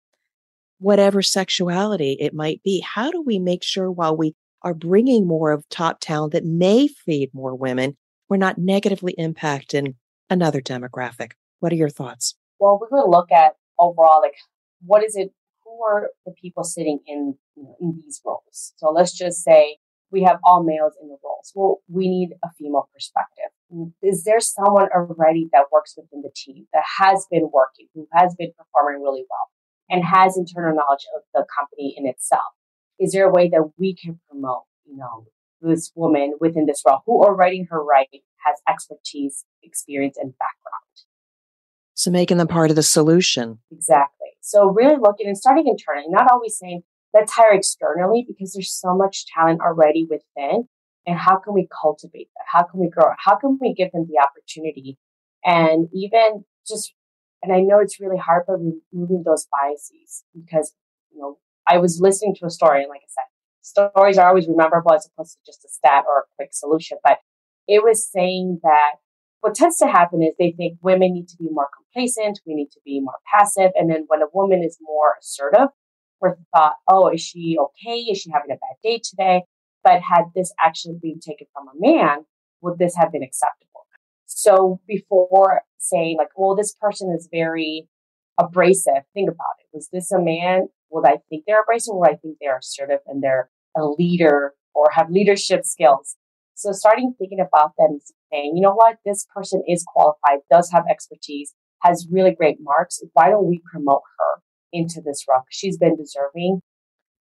whatever 0.79 1.21
sexuality 1.21 2.15
it 2.21 2.33
might 2.33 2.63
be. 2.63 2.79
How 2.79 3.11
do 3.11 3.21
we 3.21 3.37
make 3.37 3.63
sure 3.63 3.91
while 3.91 4.15
we 4.15 4.33
are 4.61 4.73
bringing 4.73 5.27
more 5.27 5.51
of 5.51 5.67
top 5.67 5.97
talent 5.99 6.31
that 6.31 6.45
may 6.45 6.87
feed 6.87 7.31
more 7.33 7.53
women, 7.53 7.97
we're 8.29 8.37
not 8.37 8.57
negatively 8.57 9.13
impacting 9.19 9.95
another 10.29 10.61
demographic? 10.61 11.31
What 11.59 11.73
are 11.73 11.75
your 11.75 11.89
thoughts? 11.89 12.35
Well, 12.59 12.77
we're 12.79 12.89
going 12.89 13.03
to 13.03 13.09
look 13.09 13.31
at 13.31 13.53
overall, 13.79 14.21
like, 14.21 14.35
what 14.85 15.03
is 15.03 15.15
it? 15.15 15.31
Who 15.63 15.83
are 15.83 16.09
the 16.25 16.33
people 16.33 16.63
sitting 16.63 16.99
in 17.07 17.35
in 17.79 17.93
these 17.95 18.21
roles? 18.25 18.73
So 18.77 18.91
let's 18.91 19.17
just 19.17 19.43
say 19.43 19.77
we 20.13 20.23
have 20.23 20.37
all 20.43 20.63
males 20.63 20.93
in 21.01 21.07
the 21.07 21.17
roles. 21.23 21.51
Well, 21.55 21.77
we 21.89 22.07
need 22.07 22.35
a 22.43 22.49
female 22.57 22.87
perspective. 22.93 23.49
Mm, 23.73 23.93
is 24.03 24.23
there 24.23 24.39
someone 24.39 24.89
already 24.93 25.49
that 25.51 25.65
works 25.71 25.95
within 25.97 26.21
the 26.21 26.31
team 26.35 26.67
that 26.71 26.83
has 26.99 27.25
been 27.31 27.49
working, 27.51 27.87
who 27.95 28.07
has 28.13 28.35
been 28.35 28.51
performing 28.55 29.01
really 29.01 29.25
well, 29.29 29.49
and 29.89 30.05
has 30.05 30.37
internal 30.37 30.75
knowledge 30.75 31.05
of 31.15 31.23
the 31.33 31.45
company 31.59 31.95
in 31.97 32.05
itself? 32.05 32.53
Is 32.99 33.11
there 33.11 33.27
a 33.27 33.31
way 33.31 33.49
that 33.49 33.71
we 33.77 33.95
can 33.95 34.19
promote, 34.29 34.63
you 34.85 34.95
know, 34.95 35.25
this 35.61 35.91
woman 35.95 36.35
within 36.39 36.67
this 36.67 36.83
role 36.85 37.01
who 37.05 37.23
already 37.23 37.59
in 37.59 37.67
her 37.71 37.83
right 37.83 38.07
has 38.45 38.57
expertise, 38.69 39.45
experience, 39.63 40.17
and 40.17 40.33
background? 40.37 40.82
So 42.03 42.11
making 42.11 42.37
them 42.37 42.47
part 42.47 42.69
of 42.69 42.75
the 42.75 42.83
solution. 42.83 43.59
Exactly. 43.71 44.27
So 44.41 44.69
really 44.69 44.97
looking 44.99 45.27
and 45.27 45.37
starting 45.37 45.67
internally, 45.67 46.09
not 46.09 46.29
always 46.29 46.57
saying 46.57 46.83
let's 47.13 47.31
hire 47.31 47.53
externally 47.53 48.25
because 48.27 48.51
there's 48.51 48.73
so 48.73 48.93
much 48.93 49.25
talent 49.27 49.61
already 49.61 50.05
within. 50.09 50.67
And 51.05 51.17
how 51.17 51.37
can 51.37 51.53
we 51.53 51.67
cultivate 51.81 52.29
that? 52.35 52.45
How 52.51 52.63
can 52.63 52.79
we 52.79 52.89
grow 52.89 53.11
it? 53.11 53.17
How 53.19 53.35
can 53.35 53.57
we 53.61 53.73
give 53.73 53.91
them 53.91 54.07
the 54.09 54.21
opportunity? 54.21 54.97
And 55.45 55.87
even 55.93 56.45
just, 56.67 56.93
and 57.41 57.53
I 57.53 57.59
know 57.59 57.79
it's 57.79 57.99
really 57.99 58.17
hard, 58.17 58.43
but 58.47 58.57
removing 58.93 59.23
those 59.25 59.47
biases 59.51 60.23
because, 60.33 60.73
you 61.11 61.19
know, 61.19 61.37
I 61.67 61.77
was 61.77 61.99
listening 62.01 62.35
to 62.35 62.45
a 62.45 62.49
story 62.49 62.81
and 62.81 62.89
like 62.89 63.01
I 63.01 63.09
said, 63.09 63.25
stories 63.61 64.17
are 64.17 64.27
always 64.27 64.47
rememberable 64.47 64.93
as 64.93 65.07
opposed 65.07 65.33
to 65.33 65.39
just 65.45 65.63
a 65.65 65.69
stat 65.69 66.03
or 66.07 66.19
a 66.19 66.23
quick 66.37 66.53
solution, 66.53 66.97
but 67.03 67.19
it 67.67 67.81
was 67.83 68.09
saying 68.09 68.59
that 68.63 68.95
what 69.43 69.55
tends 69.55 69.75
to 69.75 69.87
happen 69.87 70.23
is 70.23 70.33
they 70.39 70.53
think 70.55 70.77
women 70.81 71.11
need 71.13 71.27
to 71.27 71.35
be 71.35 71.49
more 71.51 71.67
complacent, 71.75 72.39
we 72.47 72.55
need 72.55 72.71
to 72.71 72.79
be 72.85 73.01
more 73.01 73.17
passive. 73.29 73.71
And 73.75 73.89
then 73.89 74.05
when 74.07 74.21
a 74.21 74.31
woman 74.33 74.63
is 74.63 74.77
more 74.81 75.15
assertive, 75.19 75.67
we're 76.21 76.37
thought, 76.55 76.75
oh, 76.87 77.09
is 77.09 77.19
she 77.19 77.57
okay? 77.59 77.97
Is 77.97 78.21
she 78.21 78.31
having 78.31 78.51
a 78.51 78.53
bad 78.53 78.77
day 78.81 79.01
today? 79.03 79.41
But 79.83 79.99
had 80.01 80.27
this 80.33 80.53
actually 80.63 80.97
been 81.01 81.19
taken 81.19 81.47
from 81.51 81.67
a 81.67 81.71
man, 81.75 82.19
would 82.61 82.79
this 82.79 82.95
have 82.95 83.11
been 83.11 83.21
acceptable? 83.21 83.85
So 84.27 84.79
before 84.87 85.63
saying 85.77 86.15
like, 86.17 86.29
well, 86.37 86.55
this 86.55 86.73
person 86.79 87.13
is 87.13 87.27
very 87.29 87.89
abrasive, 88.39 89.03
think 89.13 89.27
about 89.27 89.59
it. 89.59 89.67
Was 89.73 89.89
this 89.91 90.09
a 90.13 90.21
man? 90.21 90.69
Would 90.91 91.05
I 91.05 91.17
think 91.27 91.43
they're 91.45 91.63
abrasive? 91.63 91.95
Or 91.95 92.07
I 92.09 92.15
think 92.15 92.37
they're 92.39 92.59
assertive 92.59 92.99
and 93.07 93.21
they're 93.21 93.49
a 93.75 93.83
leader 93.83 94.53
or 94.73 94.89
have 94.93 95.09
leadership 95.09 95.65
skills? 95.65 96.15
So 96.55 96.71
starting 96.71 97.13
thinking 97.19 97.41
about 97.41 97.73
that 97.77 97.89
and 97.89 98.01
saying, 98.33 98.53
you 98.55 98.61
know 98.61 98.73
what, 98.73 98.97
this 99.05 99.25
person 99.33 99.63
is 99.67 99.85
qualified, 99.87 100.39
does 100.51 100.71
have 100.71 100.83
expertise, 100.89 101.53
has 101.81 102.07
really 102.11 102.31
great 102.31 102.57
marks. 102.61 103.01
Why 103.13 103.29
don't 103.29 103.47
we 103.47 103.61
promote 103.71 104.01
her 104.19 104.41
into 104.71 105.01
this 105.05 105.23
role? 105.29 105.43
She's 105.49 105.77
been 105.77 105.95
deserving. 105.95 106.61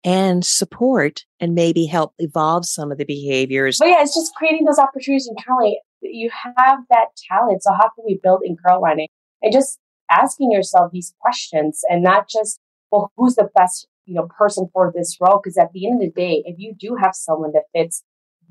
And 0.06 0.46
support 0.46 1.22
and 1.40 1.56
maybe 1.56 1.86
help 1.86 2.14
evolve 2.20 2.66
some 2.66 2.92
of 2.92 2.98
the 2.98 3.06
behaviors. 3.06 3.78
But 3.80 3.88
yeah, 3.88 4.02
it's 4.02 4.14
just 4.14 4.36
creating 4.36 4.66
those 4.66 4.80
opportunities 4.80 5.30
internally. 5.30 5.80
You 6.02 6.30
have 6.58 6.80
that 6.90 7.08
talent. 7.30 7.64
So 7.64 7.72
how 7.72 7.90
can 7.96 8.04
we 8.06 8.20
build 8.22 8.42
in 8.44 8.58
on 8.66 9.00
it? 9.00 9.10
And 9.42 9.54
just 9.54 9.80
asking 10.12 10.52
yourself 10.52 10.92
these 10.92 11.14
questions 11.22 11.82
and 11.90 12.04
not 12.04 12.28
just, 12.30 12.60
well, 12.92 13.14
who's 13.16 13.36
the 13.36 13.50
best, 13.56 13.88
you 14.06 14.14
know, 14.14 14.28
person 14.38 14.68
for 14.74 14.92
this 14.94 15.18
role? 15.22 15.40
Because 15.42 15.58
at 15.58 15.72
the 15.74 15.88
end 15.88 16.04
of 16.04 16.14
the 16.14 16.22
day, 16.22 16.44
if 16.46 16.56
you 16.60 16.76
do 16.78 16.98
have 17.02 17.16
someone 17.16 17.54
that 17.54 17.64
fits 17.74 18.04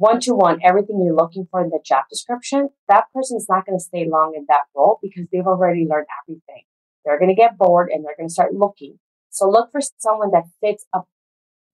one 0.02 0.18
to 0.18 0.34
one 0.34 0.58
everything 0.64 1.00
you're 1.00 1.14
looking 1.14 1.46
for 1.48 1.62
in 1.62 1.70
the 1.70 1.78
job 1.84 2.04
description, 2.10 2.70
that 2.88 3.04
person 3.14 3.36
is 3.36 3.46
not 3.48 3.64
going 3.64 3.78
to 3.78 3.84
stay 3.84 4.04
long 4.10 4.32
in 4.36 4.44
that 4.48 4.62
role 4.74 4.98
because 5.00 5.26
they've 5.30 5.46
already 5.46 5.86
learned 5.88 6.08
everything. 6.22 6.64
They're 7.04 7.20
going 7.20 7.28
to 7.28 7.36
get 7.36 7.56
bored 7.56 7.88
and 7.88 8.04
they're 8.04 8.16
going 8.18 8.28
to 8.28 8.32
start 8.32 8.52
looking. 8.52 8.98
So 9.30 9.48
look 9.48 9.70
for 9.70 9.80
someone 9.98 10.32
that 10.32 10.42
fits 10.60 10.86
up 10.92 11.06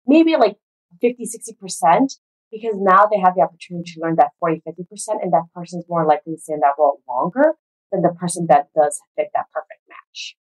maybe 0.06 0.36
like 0.36 0.58
50, 1.00 1.24
60% 1.24 2.18
because 2.52 2.74
now 2.76 3.06
they 3.10 3.18
have 3.18 3.34
the 3.34 3.40
opportunity 3.40 3.92
to 3.92 4.00
learn 4.00 4.16
that 4.16 4.32
40, 4.40 4.62
50% 4.68 4.76
and 5.22 5.32
that 5.32 5.44
person's 5.54 5.86
more 5.88 6.06
likely 6.06 6.34
to 6.34 6.40
stay 6.40 6.52
in 6.52 6.60
that 6.60 6.74
role 6.78 7.00
longer 7.08 7.54
than 7.90 8.02
the 8.02 8.10
person 8.10 8.46
that 8.50 8.68
does 8.76 9.00
fit 9.16 9.28
that 9.32 9.46
perfect 9.54 9.80
match. 9.88 10.36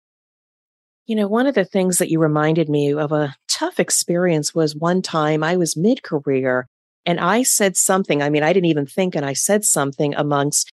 You 1.07 1.15
know, 1.15 1.29
one 1.29 1.47
of 1.47 1.55
the 1.55 1.65
things 1.65 1.99
that 1.99 2.11
you 2.11 2.19
reminded 2.19 2.69
me 2.69 2.93
of 2.93 3.13
a 3.13 3.37
tough 3.47 3.79
experience 3.79 4.53
was 4.53 4.75
one 4.75 5.03
time 5.03 5.45
I 5.45 5.57
was 5.57 5.77
mid 5.77 6.03
career 6.03 6.67
and 7.07 7.21
I 7.21 7.45
said 7.45 7.77
something. 7.77 8.21
I 8.21 8.29
mean, 8.29 8.43
I 8.43 8.53
didn't 8.53 8.67
even 8.67 8.87
think, 8.87 9.15
and 9.15 9.25
I 9.25 9.33
said 9.33 9.65
something 9.65 10.15
amongst 10.17 10.73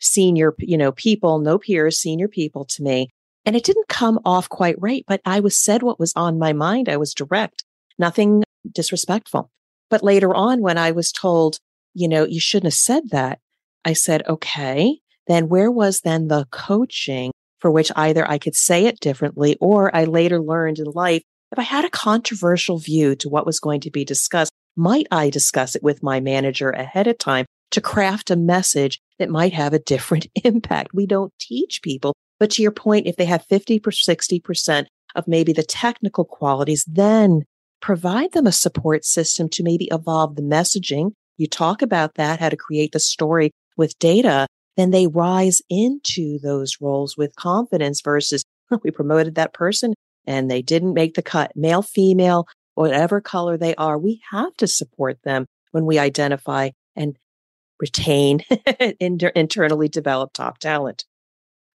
senior, 0.00 0.54
you 0.58 0.78
know, 0.78 0.92
people, 0.92 1.40
no 1.40 1.58
peers, 1.58 1.98
senior 1.98 2.28
people 2.28 2.64
to 2.66 2.82
me. 2.82 3.10
And 3.44 3.56
it 3.56 3.64
didn't 3.64 3.88
come 3.88 4.20
off 4.24 4.48
quite 4.48 4.76
right, 4.78 5.04
but 5.08 5.20
I 5.24 5.40
was 5.40 5.58
said 5.58 5.82
what 5.82 5.98
was 5.98 6.12
on 6.14 6.38
my 6.38 6.52
mind. 6.52 6.88
I 6.88 6.96
was 6.96 7.12
direct, 7.12 7.64
nothing 7.98 8.44
disrespectful. 8.70 9.50
But 9.90 10.04
later 10.04 10.34
on, 10.34 10.60
when 10.62 10.78
I 10.78 10.92
was 10.92 11.10
told, 11.10 11.58
you 11.94 12.08
know, 12.08 12.24
you 12.24 12.40
shouldn't 12.40 12.72
have 12.72 12.74
said 12.74 13.10
that, 13.10 13.40
I 13.84 13.92
said, 13.92 14.22
okay, 14.28 15.00
then 15.26 15.48
where 15.48 15.70
was 15.70 16.00
then 16.00 16.28
the 16.28 16.46
coaching 16.50 17.32
for 17.58 17.70
which 17.70 17.90
either 17.96 18.28
I 18.28 18.38
could 18.38 18.54
say 18.54 18.86
it 18.86 19.00
differently 19.00 19.56
or 19.60 19.94
I 19.94 20.04
later 20.04 20.40
learned 20.40 20.78
in 20.78 20.86
life 20.86 21.22
if 21.52 21.58
I 21.58 21.62
had 21.62 21.84
a 21.84 21.90
controversial 21.90 22.78
view 22.78 23.14
to 23.16 23.28
what 23.28 23.44
was 23.44 23.60
going 23.60 23.80
to 23.82 23.90
be 23.90 24.06
discussed, 24.06 24.50
might 24.74 25.06
I 25.10 25.28
discuss 25.28 25.76
it 25.76 25.82
with 25.82 26.02
my 26.02 26.18
manager 26.18 26.70
ahead 26.70 27.06
of 27.06 27.18
time 27.18 27.44
to 27.72 27.80
craft 27.82 28.30
a 28.30 28.36
message 28.36 29.00
that 29.18 29.28
might 29.28 29.52
have 29.52 29.74
a 29.74 29.78
different 29.78 30.26
impact? 30.44 30.94
We 30.94 31.06
don't 31.06 31.32
teach 31.38 31.82
people. 31.82 32.14
But 32.40 32.50
to 32.52 32.62
your 32.62 32.72
point, 32.72 33.06
if 33.06 33.16
they 33.16 33.26
have 33.26 33.44
50 33.44 33.80
or 33.80 33.92
60% 33.92 34.86
of 35.14 35.28
maybe 35.28 35.52
the 35.52 35.62
technical 35.62 36.24
qualities, 36.24 36.86
then 36.88 37.42
provide 37.82 38.32
them 38.32 38.46
a 38.46 38.52
support 38.52 39.04
system 39.04 39.48
to 39.50 39.62
maybe 39.62 39.88
evolve 39.92 40.36
the 40.36 40.42
messaging. 40.42 41.12
You 41.36 41.48
talk 41.48 41.82
about 41.82 42.14
that, 42.14 42.40
how 42.40 42.48
to 42.48 42.56
create 42.56 42.92
the 42.92 43.00
story 43.00 43.50
with 43.76 43.98
data. 43.98 44.46
Then 44.78 44.90
they 44.90 45.06
rise 45.06 45.60
into 45.68 46.38
those 46.38 46.78
roles 46.80 47.18
with 47.18 47.36
confidence 47.36 48.00
versus 48.00 48.42
we 48.82 48.90
promoted 48.90 49.34
that 49.34 49.52
person 49.52 49.92
and 50.26 50.50
they 50.50 50.62
didn't 50.62 50.94
make 50.94 51.14
the 51.14 51.22
cut, 51.22 51.52
male, 51.56 51.82
female, 51.82 52.46
whatever 52.74 53.20
color 53.20 53.56
they 53.56 53.74
are. 53.74 53.98
We 53.98 54.20
have 54.30 54.56
to 54.58 54.66
support 54.66 55.18
them 55.24 55.46
when 55.72 55.86
we 55.86 55.98
identify 55.98 56.70
and 56.96 57.16
retain 57.80 58.44
inter- 59.00 59.32
internally 59.34 59.88
developed 59.88 60.34
top 60.36 60.58
talent. 60.58 61.04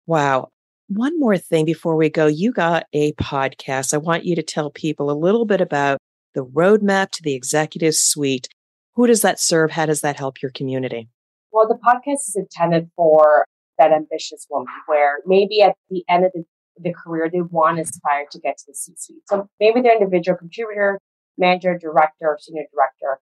Wow. 0.05 0.49
One 0.87 1.17
more 1.19 1.37
thing 1.37 1.65
before 1.65 1.95
we 1.95 2.09
go. 2.09 2.27
You 2.27 2.51
got 2.51 2.85
a 2.93 3.13
podcast. 3.13 3.93
I 3.93 3.97
want 3.97 4.25
you 4.25 4.35
to 4.35 4.43
tell 4.43 4.69
people 4.69 5.09
a 5.09 5.13
little 5.13 5.45
bit 5.45 5.61
about 5.61 5.99
the 6.33 6.45
roadmap 6.45 7.11
to 7.11 7.23
the 7.23 7.33
executive 7.33 7.95
suite. 7.95 8.49
Who 8.95 9.07
does 9.07 9.21
that 9.21 9.39
serve? 9.39 9.71
How 9.71 9.85
does 9.85 10.01
that 10.01 10.17
help 10.17 10.41
your 10.41 10.51
community? 10.51 11.07
Well, 11.51 11.67
the 11.67 11.75
podcast 11.75 12.27
is 12.27 12.35
intended 12.35 12.89
for 12.95 13.45
that 13.77 13.91
ambitious 13.91 14.45
woman 14.49 14.67
where 14.87 15.19
maybe 15.25 15.61
at 15.61 15.75
the 15.89 16.03
end 16.09 16.25
of 16.25 16.31
the, 16.33 16.43
the 16.77 16.93
career, 16.93 17.29
they 17.31 17.41
want 17.41 17.77
to 17.77 17.83
aspire 17.83 18.25
to 18.31 18.39
get 18.39 18.57
to 18.57 18.65
the 18.67 18.73
C 18.73 18.93
suite. 18.95 19.23
So 19.27 19.49
maybe 19.59 19.81
they're 19.81 19.97
individual 19.97 20.37
contributor, 20.37 20.99
manager, 21.37 21.77
director, 21.77 22.27
or 22.27 22.37
senior 22.39 22.65
director. 22.73 23.19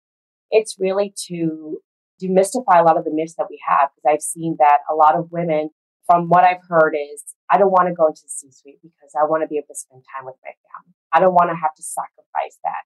It's 0.50 0.76
really 0.78 1.14
to 1.28 1.78
demystify 2.22 2.80
a 2.80 2.82
lot 2.82 2.98
of 2.98 3.04
the 3.04 3.12
myths 3.12 3.34
that 3.36 3.46
we 3.48 3.60
have 3.66 3.90
because 3.94 4.14
I've 4.14 4.22
seen 4.22 4.56
that 4.58 4.78
a 4.90 4.94
lot 4.94 5.16
of 5.16 5.30
women, 5.30 5.70
from 6.06 6.28
what 6.28 6.44
I've 6.44 6.62
heard, 6.68 6.94
is 6.94 7.22
I 7.50 7.58
don't 7.58 7.70
want 7.70 7.88
to 7.88 7.94
go 7.94 8.06
into 8.06 8.22
the 8.22 8.28
C 8.28 8.48
suite 8.50 8.78
because 8.82 9.12
I 9.18 9.24
want 9.24 9.42
to 9.42 9.48
be 9.48 9.56
able 9.56 9.68
to 9.68 9.74
spend 9.74 10.02
time 10.16 10.26
with 10.26 10.36
my 10.44 10.50
family. 10.50 10.94
I 11.12 11.20
don't 11.20 11.34
want 11.34 11.50
to 11.50 11.56
have 11.56 11.74
to 11.74 11.82
sacrifice 11.82 12.58
that. 12.64 12.84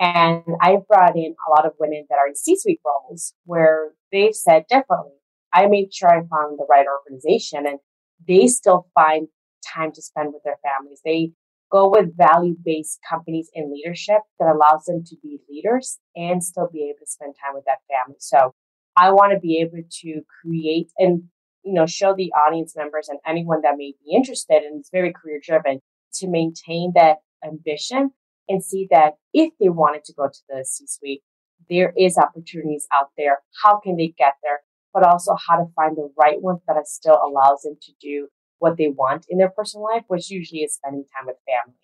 And 0.00 0.56
I've 0.60 0.86
brought 0.88 1.16
in 1.16 1.34
a 1.46 1.50
lot 1.50 1.66
of 1.66 1.72
women 1.78 2.06
that 2.08 2.16
are 2.18 2.26
in 2.26 2.34
C 2.34 2.56
suite 2.56 2.80
roles 2.84 3.34
where 3.44 3.92
they've 4.10 4.34
said 4.34 4.64
differently. 4.68 5.12
I 5.52 5.66
made 5.66 5.92
sure 5.92 6.08
I 6.08 6.20
found 6.20 6.58
the 6.58 6.66
right 6.68 6.86
organization 6.86 7.66
and 7.66 7.78
they 8.26 8.46
still 8.46 8.86
find 8.94 9.28
time 9.74 9.92
to 9.92 10.02
spend 10.02 10.32
with 10.32 10.42
their 10.44 10.58
families. 10.62 11.00
They 11.04 11.32
go 11.70 11.88
with 11.88 12.16
value 12.16 12.56
based 12.62 12.98
companies 13.08 13.50
in 13.54 13.72
leadership 13.72 14.18
that 14.38 14.48
allows 14.48 14.84
them 14.84 15.04
to 15.04 15.16
be 15.22 15.38
leaders 15.48 15.98
and 16.16 16.42
still 16.42 16.68
be 16.72 16.84
able 16.84 16.98
to 17.00 17.10
spend 17.10 17.34
time 17.42 17.54
with 17.54 17.64
that 17.66 17.78
family. 17.88 18.18
So 18.18 18.54
I 18.96 19.12
want 19.12 19.32
to 19.32 19.38
be 19.38 19.60
able 19.60 19.82
to 20.02 20.20
create 20.42 20.90
and, 20.98 21.24
you 21.64 21.72
know, 21.72 21.86
show 21.86 22.14
the 22.14 22.32
audience 22.32 22.74
members 22.76 23.08
and 23.08 23.18
anyone 23.26 23.62
that 23.62 23.76
may 23.76 23.94
be 24.04 24.14
interested 24.14 24.62
and 24.62 24.80
it's 24.80 24.90
very 24.90 25.12
career 25.12 25.40
driven 25.42 25.80
to 26.14 26.28
maintain 26.28 26.92
that 26.96 27.18
ambition 27.44 28.10
and 28.48 28.64
see 28.64 28.88
that 28.90 29.14
if 29.32 29.52
they 29.60 29.68
wanted 29.68 30.04
to 30.04 30.12
go 30.12 30.26
to 30.26 30.38
the 30.48 30.64
C 30.64 30.86
suite, 30.86 31.22
there 31.68 31.92
is 31.96 32.18
opportunities 32.18 32.86
out 32.92 33.10
there. 33.16 33.38
How 33.62 33.78
can 33.78 33.96
they 33.96 34.08
get 34.18 34.34
there? 34.42 34.60
But 34.92 35.04
also 35.04 35.36
how 35.48 35.56
to 35.56 35.70
find 35.76 35.96
the 35.96 36.10
right 36.18 36.42
ones 36.42 36.60
that 36.66 36.88
still 36.88 37.20
allows 37.24 37.62
them 37.62 37.76
to 37.80 37.92
do 38.00 38.28
what 38.60 38.76
they 38.76 38.88
want 38.88 39.26
in 39.28 39.38
their 39.38 39.50
personal 39.50 39.84
life, 39.84 40.04
which 40.06 40.30
usually 40.30 40.60
is 40.60 40.74
spending 40.74 41.04
time 41.14 41.26
with 41.26 41.36
family. 41.46 41.76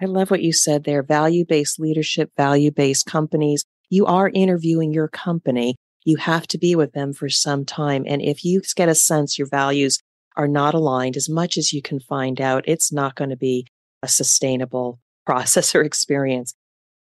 I 0.00 0.04
love 0.04 0.30
what 0.30 0.42
you 0.42 0.52
said 0.52 0.84
there. 0.84 1.02
Value 1.02 1.44
based 1.44 1.80
leadership, 1.80 2.30
value 2.36 2.70
based 2.70 3.06
companies. 3.06 3.64
You 3.90 4.06
are 4.06 4.30
interviewing 4.32 4.92
your 4.92 5.08
company. 5.08 5.76
You 6.04 6.16
have 6.18 6.46
to 6.48 6.58
be 6.58 6.76
with 6.76 6.92
them 6.92 7.12
for 7.12 7.28
some 7.28 7.64
time. 7.64 8.04
And 8.06 8.22
if 8.22 8.44
you 8.44 8.60
get 8.76 8.88
a 8.88 8.94
sense 8.94 9.38
your 9.38 9.48
values 9.48 9.98
are 10.36 10.48
not 10.48 10.74
aligned 10.74 11.16
as 11.16 11.28
much 11.28 11.56
as 11.56 11.72
you 11.72 11.82
can 11.82 11.98
find 11.98 12.40
out, 12.40 12.64
it's 12.68 12.92
not 12.92 13.16
going 13.16 13.30
to 13.30 13.36
be 13.36 13.66
a 14.02 14.08
sustainable 14.08 15.00
process 15.26 15.74
or 15.74 15.82
experience. 15.82 16.54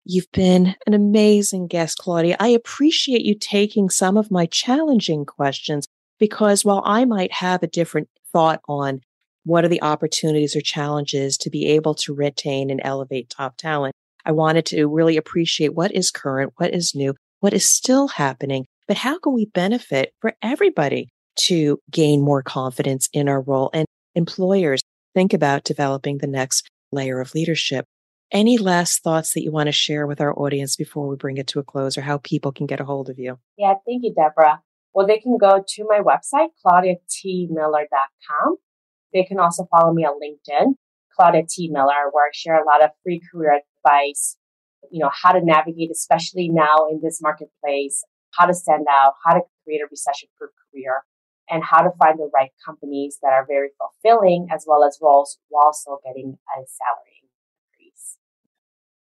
You've 0.05 0.31
been 0.33 0.75
an 0.85 0.93
amazing 0.93 1.67
guest, 1.67 1.97
Claudia. 1.97 2.35
I 2.39 2.49
appreciate 2.49 3.21
you 3.21 3.35
taking 3.35 3.89
some 3.89 4.17
of 4.17 4.29
my 4.29 4.45
challenging 4.45 5.25
questions 5.25 5.87
because 6.19 6.63
while 6.65 6.81
I 6.85 7.05
might 7.05 7.31
have 7.31 7.63
a 7.63 7.67
different 7.67 8.09
thought 8.33 8.61
on 8.67 9.01
what 9.45 9.63
are 9.63 9.69
the 9.69 9.81
opportunities 9.81 10.55
or 10.55 10.61
challenges 10.61 11.37
to 11.37 11.49
be 11.49 11.67
able 11.67 11.95
to 11.95 12.13
retain 12.13 12.69
and 12.69 12.81
elevate 12.83 13.29
top 13.29 13.57
talent, 13.57 13.93
I 14.25 14.31
wanted 14.31 14.65
to 14.67 14.87
really 14.87 15.17
appreciate 15.17 15.73
what 15.73 15.93
is 15.93 16.11
current, 16.11 16.53
what 16.57 16.73
is 16.73 16.95
new, 16.95 17.13
what 17.39 17.53
is 17.53 17.69
still 17.69 18.07
happening, 18.07 18.65
but 18.87 18.97
how 18.97 19.19
can 19.19 19.33
we 19.33 19.45
benefit 19.45 20.13
for 20.19 20.33
everybody 20.41 21.09
to 21.35 21.79
gain 21.91 22.21
more 22.21 22.43
confidence 22.43 23.09
in 23.13 23.27
our 23.27 23.41
role 23.41 23.69
and 23.73 23.85
employers 24.15 24.81
think 25.13 25.33
about 25.33 25.63
developing 25.63 26.17
the 26.17 26.27
next 26.27 26.69
layer 26.91 27.19
of 27.19 27.33
leadership. 27.33 27.85
Any 28.31 28.57
last 28.57 29.03
thoughts 29.03 29.33
that 29.33 29.43
you 29.43 29.51
want 29.51 29.67
to 29.67 29.71
share 29.71 30.07
with 30.07 30.19
our 30.19 30.37
audience 30.37 30.75
before 30.75 31.07
we 31.07 31.15
bring 31.15 31.37
it 31.37 31.47
to 31.47 31.59
a 31.59 31.63
close 31.63 31.97
or 31.97 32.01
how 32.01 32.17
people 32.19 32.51
can 32.51 32.65
get 32.65 32.79
a 32.79 32.85
hold 32.85 33.09
of 33.09 33.19
you? 33.19 33.37
Yeah, 33.57 33.75
thank 33.85 34.03
you, 34.03 34.13
Deborah. 34.13 34.61
Well, 34.93 35.07
they 35.07 35.19
can 35.19 35.37
go 35.37 35.63
to 35.67 35.85
my 35.87 35.99
website, 35.99 36.49
claudiatmiller.com. 36.65 38.57
They 39.13 39.23
can 39.23 39.39
also 39.39 39.67
follow 39.71 39.93
me 39.93 40.03
on 40.03 40.19
LinkedIn, 40.19 40.75
Claudia 41.15 41.43
T. 41.49 41.69
Miller, 41.71 42.09
where 42.11 42.27
I 42.27 42.31
share 42.33 42.61
a 42.61 42.65
lot 42.65 42.83
of 42.83 42.91
free 43.03 43.21
career 43.31 43.59
advice, 43.85 44.37
you 44.91 44.99
know, 44.99 45.11
how 45.11 45.31
to 45.31 45.43
navigate, 45.43 45.91
especially 45.91 46.49
now 46.49 46.87
in 46.91 46.99
this 47.01 47.21
marketplace, 47.21 48.03
how 48.31 48.45
to 48.45 48.53
stand 48.53 48.85
out, 48.89 49.13
how 49.25 49.33
to 49.33 49.41
create 49.63 49.81
a 49.81 49.87
recession 49.89 50.29
proof 50.37 50.51
career, 50.71 51.01
and 51.49 51.63
how 51.63 51.81
to 51.81 51.89
find 51.99 52.19
the 52.19 52.29
right 52.33 52.51
companies 52.65 53.19
that 53.21 53.33
are 53.33 53.45
very 53.47 53.69
fulfilling 53.77 54.47
as 54.51 54.65
well 54.67 54.83
as 54.83 54.97
roles 55.01 55.37
while 55.49 55.73
still 55.73 55.99
getting 56.05 56.37
a 56.55 56.61
salary 56.67 57.21
increase. 57.21 58.17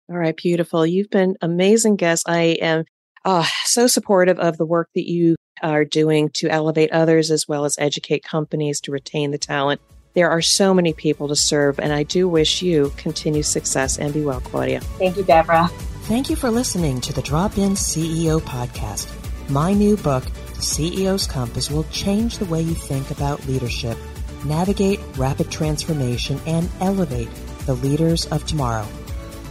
All 0.09 0.17
right, 0.17 0.35
beautiful. 0.35 0.85
You've 0.85 1.09
been 1.09 1.35
amazing 1.41 1.95
guest. 1.95 2.27
I 2.27 2.57
am 2.61 2.85
uh, 3.23 3.45
so 3.63 3.87
supportive 3.87 4.39
of 4.39 4.57
the 4.57 4.65
work 4.65 4.89
that 4.95 5.09
you 5.09 5.35
are 5.71 5.85
doing 5.85 6.29
to 6.29 6.49
elevate 6.49 6.91
others 6.91 7.31
as 7.31 7.47
well 7.47 7.65
as 7.65 7.75
educate 7.77 8.23
companies 8.23 8.79
to 8.81 8.91
retain 8.91 9.31
the 9.31 9.37
talent. 9.37 9.81
There 10.13 10.29
are 10.29 10.41
so 10.41 10.73
many 10.73 10.93
people 10.93 11.27
to 11.27 11.35
serve, 11.35 11.79
and 11.79 11.91
I 11.91 12.03
do 12.03 12.29
wish 12.29 12.61
you 12.61 12.93
continued 12.95 13.45
success 13.45 13.97
and 13.97 14.13
be 14.13 14.23
well, 14.23 14.39
Claudia. 14.39 14.79
Thank 14.81 15.17
you, 15.17 15.23
Deborah. 15.23 15.67
Thank 16.03 16.29
you 16.29 16.35
for 16.35 16.49
listening 16.49 17.01
to 17.01 17.13
the 17.13 17.21
Drop 17.21 17.57
In 17.57 17.71
CEO 17.71 18.39
podcast. 18.39 19.11
My 19.49 19.73
new 19.73 19.97
book, 19.97 20.23
The 20.23 20.61
CEO's 20.61 21.27
Compass, 21.27 21.69
will 21.69 21.83
change 21.85 22.37
the 22.37 22.45
way 22.45 22.61
you 22.61 22.75
think 22.75 23.11
about 23.11 23.45
leadership, 23.47 23.97
navigate 24.45 24.99
rapid 25.17 25.51
transformation, 25.51 26.39
and 26.45 26.69
elevate 26.79 27.29
the 27.65 27.73
leaders 27.73 28.25
of 28.27 28.45
tomorrow. 28.45 28.87